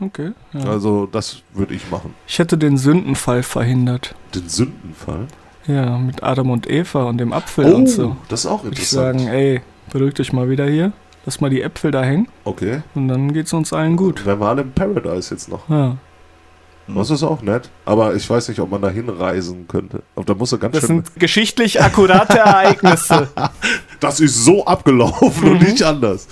[0.00, 0.30] Okay.
[0.52, 0.64] Ja.
[0.70, 2.14] Also das würde ich machen.
[2.26, 4.14] Ich hätte den Sündenfall verhindert.
[4.34, 5.26] Den Sündenfall.
[5.66, 8.16] Ja, mit Adam und Eva und dem Apfel Oh, und so.
[8.28, 9.20] das ist auch Würde ich interessant.
[9.20, 9.60] sagen, ey,
[9.92, 10.92] beruhigt euch mal wieder hier.
[11.26, 12.80] Lass mal die Äpfel da hängen okay.
[12.94, 14.24] und dann geht's uns allen gut.
[14.24, 15.68] Wären wir alle im Paradise jetzt noch.
[15.68, 15.96] Ja.
[16.94, 17.70] Das ist auch nett.
[17.84, 20.02] Aber ich weiß nicht, ob man da hinreisen könnte.
[20.16, 21.04] Aber da muss er ganz Das schön.
[21.04, 23.28] sind geschichtlich akkurate Ereignisse.
[24.00, 25.50] Das ist so abgelaufen Mhm.
[25.52, 26.26] und nicht anders.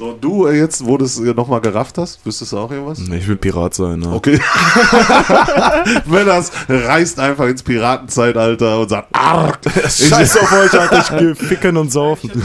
[0.00, 2.70] So, und du äh, jetzt, wo du es äh, nochmal gerafft hast, wüsstest du auch
[2.70, 3.00] irgendwas?
[3.00, 4.10] Nee, ich will Pirat sein, ne?
[4.14, 4.40] Okay.
[6.06, 9.58] Wenn das reist einfach ins Piratenzeitalter und sagt, Arg!
[9.74, 12.30] Scheiß auf euch, Alter, ich geh ficken und saufen.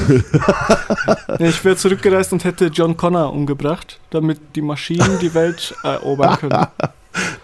[1.39, 6.67] Ich wäre zurückgereist und hätte John Connor umgebracht, damit die Maschinen die Welt erobern können.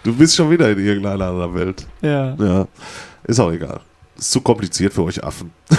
[0.02, 1.86] Du bist schon wieder in irgendeiner anderen Welt.
[2.02, 2.34] Ja.
[2.34, 2.68] Ja.
[3.24, 3.80] Ist auch egal.
[4.22, 5.50] Ist zu kompliziert für euch Affen.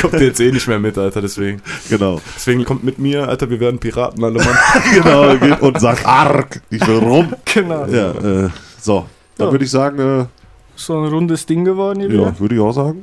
[0.00, 1.60] Kommt ihr jetzt eh nicht mehr mit, Alter, deswegen.
[1.90, 2.18] Genau.
[2.34, 4.56] Deswegen kommt mit mir, Alter, wir werden Piraten, alle Mann.
[4.94, 5.36] genau.
[5.36, 6.62] geht Und sagt, Arg!
[6.70, 7.34] Ich will rum.
[7.44, 7.84] Genau.
[7.84, 8.48] Ja, äh,
[8.80, 9.04] so.
[9.36, 9.52] Dann Ja.
[9.52, 10.28] würde ich sagen,
[10.76, 12.22] So ein rundes Ding geworden hier äh, wieder.
[12.22, 13.02] ja, würde ich auch sagen.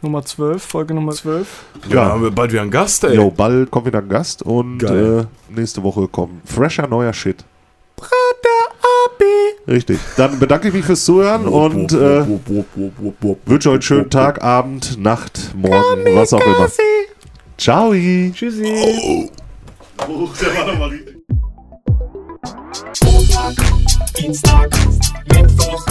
[0.00, 1.64] Nummer 12, Folge Nummer 12.
[1.88, 3.16] Ja, haben wir bald wieder einen Gast, ey.
[3.16, 7.44] Jo, bald kommt wieder ein Gast und äh, nächste Woche kommt fresher neuer Shit.
[9.68, 9.98] Richtig.
[10.16, 12.24] Dann bedanke ich mich fürs Zuhören und äh,
[13.46, 16.68] wünsche euch einen schönen Tag, Abend, Nacht, Morgen, was auch immer.
[17.58, 17.92] Ciao.
[17.92, 18.62] Tschüssi.
[19.98, 21.16] Der war doch mal richtig.
[23.02, 23.54] Montag,
[24.16, 24.68] Dienstag,
[25.32, 25.86] Mittwoch,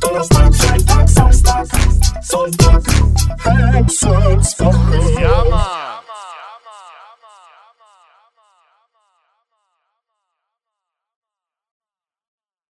[0.00, 1.66] Donnerstag, Freitag, Samstag,
[2.22, 2.82] Sonntag,
[3.72, 5.20] Hexenswoche.
[5.20, 5.83] Ja.